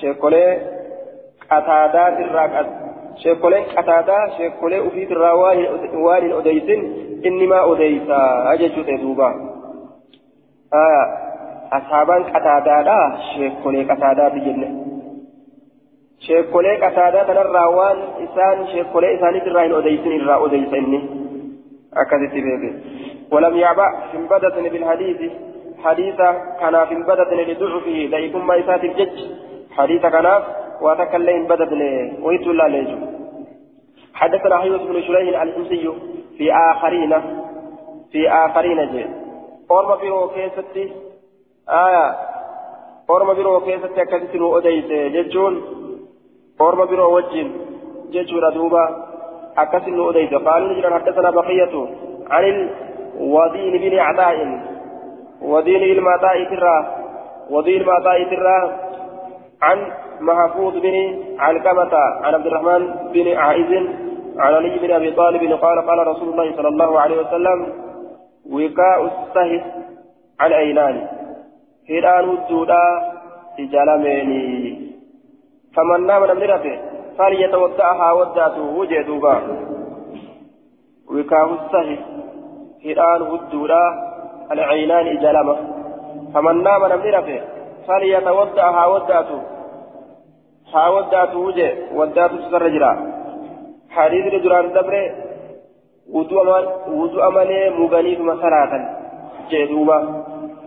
[0.00, 0.58] شيخولين
[1.50, 2.18] قتادة
[3.16, 6.92] شيخولين قتادة شيخولين أفيت الراوان وان أديسن
[7.26, 9.28] إني ما أديسا أججو تيدوبا
[10.74, 11.27] آية
[11.72, 14.88] أصحابان قتادادا شيخولي قتادات جنة
[16.26, 21.00] sheekolee qataadaa kanarraa waan isaan sheekolee isaaniitirraa hin odeysin irraa odeysa inni
[22.02, 22.70] akkasitti beeke.
[23.32, 25.32] ولم يعبأ في بدتن بالحديث
[25.84, 26.16] حديث
[26.60, 29.18] كان في بدتن لضعفه ضعيف ما يسات الجج
[29.70, 30.42] حديث كان
[30.80, 31.82] وتكلم بدتن
[32.22, 32.98] ويتو لا ليجو
[34.14, 35.92] حدثنا حيوة بن شريح الحمصي
[36.38, 37.12] في آخرين
[38.12, 39.06] في آخرين جي
[39.70, 40.84] أورما بيرو كيستي
[41.70, 42.16] آية.
[43.10, 45.62] أورما بيرو كيستي أكدتن وأديت ججون.
[46.60, 47.52] أورما برو وجين.
[48.10, 49.06] جيشورا دوبا
[49.58, 51.88] أكسن أوديس قال نجرا حدثنا بقية
[52.30, 52.70] عن
[53.20, 54.60] الودين بن عطاء.
[55.42, 56.76] ودين المعطاء ترى.
[57.50, 58.78] ودين المعطاء ترى.
[59.62, 60.94] عن محفوظ بن
[61.38, 61.94] علقمة.
[62.24, 63.72] عن عبد الرحمن بن عائز.
[64.38, 65.52] عن علي بن أبي طالب.
[65.52, 67.72] قال قال رسول الله صلى الله عليه وسلم
[68.52, 69.62] وكاء السهس
[70.40, 70.70] على
[71.90, 72.84] أينان هيران الدودا
[73.58, 74.92] إجالميني
[75.74, 76.78] فمن نام من رفه
[77.18, 79.42] فليتوضأها وداته وجه دوبا
[81.10, 81.98] وكاه السهي
[82.84, 83.82] هران هدورا
[84.52, 85.56] العينان إجلمة
[86.34, 87.40] فمن نام من رفه
[87.88, 89.40] فليتوضأها وداته
[90.74, 92.92] ها وداته وجه وداته سرجرا
[93.90, 95.28] حديث رجلان دبره
[96.12, 98.84] wudu amalee muganiifuma salaatan
[99.50, 99.96] jee duuba.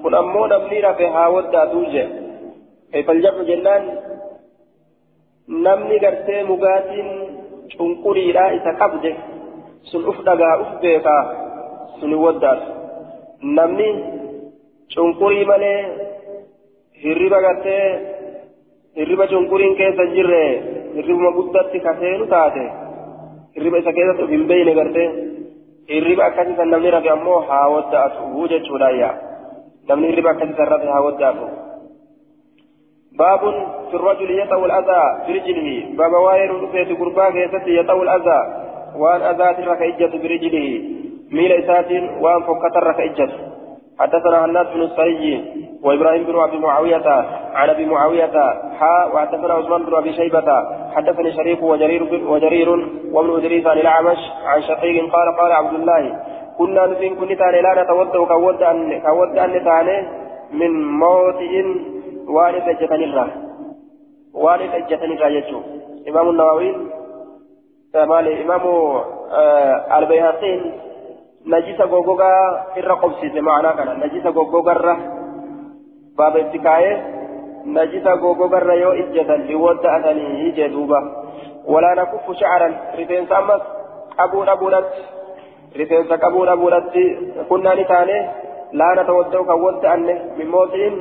[0.04, 2.04] Kun ammoo namni rafe haa waddaatu je
[3.08, 3.84] faljabnu jennaan
[5.66, 7.10] namni gartee mugaatiin
[7.78, 9.12] cunquriidha isa qabde
[9.92, 11.22] sun uf dhagaa uf beekaa
[12.00, 12.68] sun waddaatu
[13.58, 13.88] namni
[14.96, 15.80] cunqurii malee
[17.04, 17.84] hirriba gartee
[19.00, 20.44] hirriba cunquriin keessa hin jirre
[20.96, 22.66] hirribuma guddatti kaseenu taate
[23.56, 25.08] hirriba isa keessatti uf hin beeyne gartee
[25.94, 29.14] hirriba akkasiisan namni rafe ammoo haa waddaatu jechuudha yaa
[29.90, 31.48] akkasiisan rafe haa waddaatu.
[33.12, 33.40] باب
[33.92, 38.42] في الرجل يطأ الأذى برجله باب واير رفيت قربا كيست يطأ الأذى
[38.96, 40.82] وأن أذات ركعجة برجله
[41.32, 43.30] ميل إسات وأن فكت ركعجة
[44.00, 45.46] حدثنا الناس بن السري
[45.84, 47.08] وإبراهيم بن أبي معاوية
[47.54, 48.36] عن أبي معاوية
[48.80, 50.50] حا وحدثنا عثمان بن أبي شيبة
[50.96, 52.70] حدثني شريك وجرير وجرير
[53.12, 56.20] وابن إدريس عن الأعمش عن شقيق قال قال عبد الله
[56.62, 59.96] كنا نفين كن تاني لا نتوضأ كود أن كود أن تاني
[60.60, 61.54] من موطئ
[62.36, 63.30] waan irra ejjatanirraa
[64.44, 65.64] waan irra ejjatanirraa jechuun
[66.10, 66.78] imaamu nawawiin
[68.12, 68.74] maali imaamu
[69.98, 70.62] albayhaqiin
[71.54, 72.44] najisa goggogaa
[72.82, 74.96] irra qobsiise ma'anaa kana najisa goggogarra
[76.18, 76.96] baaba itti kaayee
[77.78, 81.00] najisa goggogarra yoo ejjatan liwodda asanii jee duuba
[81.74, 83.64] walaa nakuffu sha'aran rifeensa ammas
[84.18, 85.02] qabuu dhabuudhatti
[85.80, 87.04] rifeensa qabuu dhabuudhatti
[87.50, 88.18] kunnaani taane
[88.82, 90.96] laana tawadda'u kan wadda anne mimmoosiin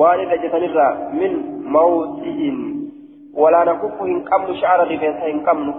[0.00, 0.86] waan irra jetanirra
[1.20, 1.32] min
[1.76, 2.56] mawxi'in
[3.42, 5.72] walaa nakuffu hin qabnu sha'ara rifeensa hin qabnu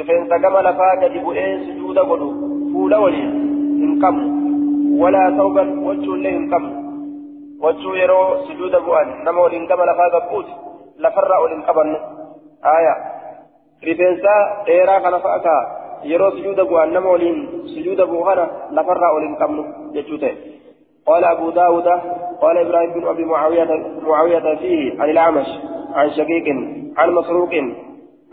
[0.00, 2.28] rifeensa gama lafaa gadi bu'ee sujuuda godhu
[2.72, 3.32] fuula waliin
[3.82, 4.26] hin qabnu
[5.02, 6.72] walaa sauban wachuullee hin qabnu
[7.64, 10.52] wachuu yeroo sujuuda bu'an nama waliin gama lafaa gabbuuti
[11.06, 11.98] lafarraa ol hin qabannu
[12.76, 12.94] aya
[13.88, 14.34] rifeensa
[14.66, 15.62] dheeraa kana fa'a kaa
[16.92, 17.38] nama waliin
[17.74, 19.62] sujuuda bu'u kana lafarraa ol hin qabnu
[19.94, 20.56] jechuu ta'e.
[21.06, 21.88] قال أبو داود
[22.42, 23.70] قال إبراهيم بن أبي معاوية
[24.02, 25.46] معاوية فيه عن الأعمش
[25.94, 26.44] عن شقيق
[26.96, 27.50] عن مسروق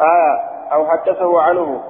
[0.02, 0.34] آه
[0.74, 1.84] أو حدثه عنه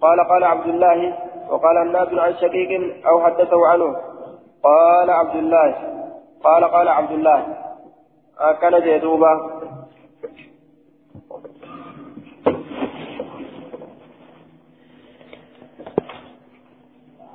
[0.00, 1.14] قال قال عبد الله
[1.50, 2.70] وقال الناس عن شقيق
[3.06, 3.96] أو حدثه عنه
[4.62, 5.74] قال عبد الله
[6.44, 7.46] قال قال عبد الله
[8.60, 9.50] كان جيدوبا